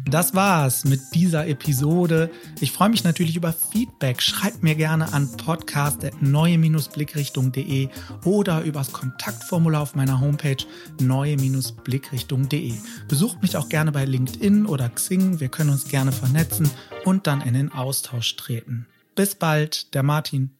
Das 0.10 0.34
war's 0.34 0.86
mit 0.86 1.02
dieser 1.14 1.48
Episode. 1.48 2.32
Ich 2.62 2.72
freue 2.72 2.88
mich 2.90 3.04
natürlich 3.04 3.36
über 3.36 3.52
Feedback. 3.52 4.22
Schreibt 4.22 4.64
mir 4.64 4.76
gerne 4.76 5.12
an 5.12 5.30
podcast.neue-blickrichtung.de 5.36 7.90
oder 8.24 8.62
übers 8.62 8.94
Kontaktformular 8.94 9.82
auf 9.82 9.96
meiner 9.96 10.22
Homepage 10.22 10.64
neue-blickrichtung.de. 11.02 12.76
Besucht 13.10 13.42
mich 13.42 13.58
auch 13.58 13.68
gerne 13.68 13.92
bei 13.92 14.06
LinkedIn 14.06 14.66
oder 14.66 14.88
Xing. 14.90 15.42
Wir 15.42 15.50
können 15.50 15.72
uns 15.72 15.90
gerne 15.90 16.14
vernetzen 16.14 16.72
und 17.04 17.28
dann 17.28 17.42
in 17.42 17.54
den 17.54 17.74
Austausch 17.74 18.38
treten. 18.38 18.88
Bis 19.16 19.36
bald, 19.36 19.94
der 19.94 20.04
Martin. 20.04 20.57